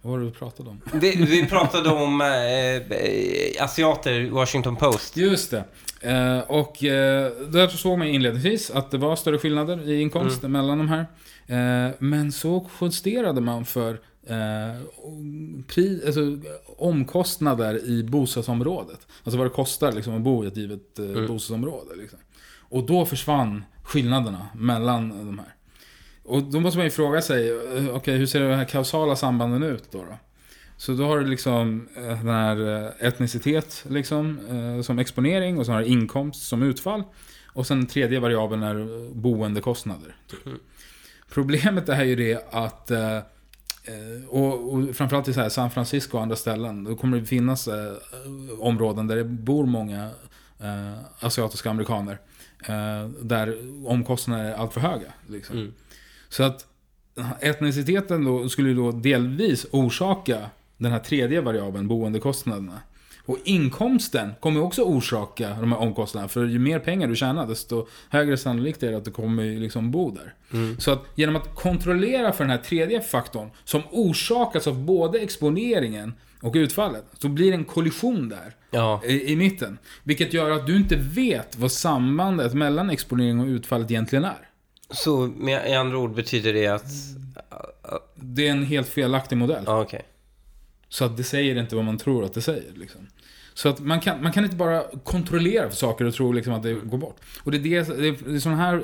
[0.01, 0.81] Vad var det du pratade om?
[0.93, 2.27] Vi, vi pratade om eh,
[2.97, 5.17] eh, asiater, Washington Post.
[5.17, 5.63] Just det.
[6.01, 10.51] Eh, och eh, där såg man inledningsvis att det var större skillnader i inkomst Mm.
[10.51, 11.05] mellan de här.
[11.47, 13.89] Eh, men så justerade man för
[14.27, 14.81] eh,
[15.67, 16.21] pri, alltså,
[16.77, 19.07] omkostnader i bostadsområdet.
[19.23, 21.27] Alltså vad det kostar liksom, att bo i ett givet eh, Mm.
[21.27, 21.95] bostadsområde.
[21.95, 22.19] Liksom.
[22.69, 25.53] Och då försvann skillnaderna mellan de här.
[26.27, 29.63] Och då måste man ju fråga sig, eh, okej hur ser de här kausala sambanden
[29.63, 29.97] ut då?
[29.97, 30.17] då?
[30.77, 34.39] Så då har du liksom eh, den här eh, etnicitet liksom,
[34.83, 37.03] som exponering och så har du inkomst som utfall.
[37.45, 40.15] Och sen den tredje variabeln är boendekostnader.
[40.27, 40.45] Typ.
[40.45, 40.59] Mm.
[41.29, 42.91] Problemet är ju det att
[44.27, 46.83] och, och framförallt i så här San Francisco och andra ställen.
[46.83, 47.93] Då kommer det finnas eh,
[48.59, 50.09] områden där det bor många
[50.59, 52.19] eh, asiatiska amerikaner.
[52.67, 53.57] Eh, där
[53.87, 55.13] omkostnaderna är alltför höga.
[55.27, 55.57] Liksom.
[55.57, 55.73] Mm.
[56.29, 56.65] Så att
[57.39, 62.81] etniciteten då skulle då delvis orsaka den här tredje variabeln, boendekostnaderna.
[63.25, 66.29] Och inkomsten kommer också orsaka de här omkostnaderna.
[66.29, 69.91] För ju mer pengar du tjänar, desto högre sannolikt är det att du kommer liksom
[69.91, 70.33] bo där.
[70.53, 70.79] Mm.
[70.79, 76.13] Så att genom att kontrollera för den här tredje faktorn, som orsakas av både exponeringen,
[76.41, 77.05] och utfallet.
[77.19, 78.55] Så blir det en kollision där.
[78.71, 79.01] Ja.
[79.05, 79.77] I, i mitten.
[80.03, 84.49] Vilket gör att du inte vet vad sambandet mellan exponering och utfallet egentligen är.
[84.89, 86.91] Så med i andra ord betyder det att...
[88.15, 89.63] Det är en helt felaktig modell.
[89.65, 90.01] Ja, okej.
[90.89, 92.71] Så att det säger inte vad man tror att det säger.
[92.75, 93.07] Liksom.
[93.53, 96.73] Så att man kan, man kan inte bara kontrollera saker och tro liksom att det
[96.73, 97.19] går bort.
[97.43, 98.75] Och det är, det, det är, det är sådana här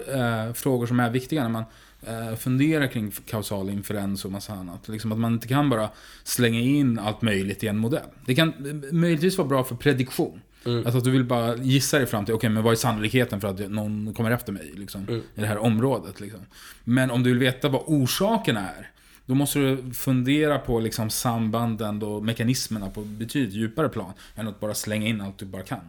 [0.47, 1.63] eh, frågor som är viktiga när man
[2.07, 4.87] eh, funderar kring kausal inferens och massa annat.
[4.87, 5.89] Liksom att man inte kan bara
[6.23, 8.09] slänga in allt möjligt i en modell.
[8.25, 10.41] Det kan eh, möjligtvis vara bra för prediktion.
[10.65, 10.77] Mm.
[10.77, 13.47] Alltså att du vill bara gissa dig fram till, okej men vad är sannolikheten för
[13.47, 15.21] att någon kommer efter mig liksom, Mm.
[15.35, 16.19] i det här området.
[16.21, 16.39] Liksom.
[16.83, 18.89] Men om du vill veta vad orsaken är,
[19.25, 24.59] då måste du fundera på liksom, sambanden och mekanismerna på betydligt djupare plan än att
[24.59, 25.79] bara slänga in allt du bara kan.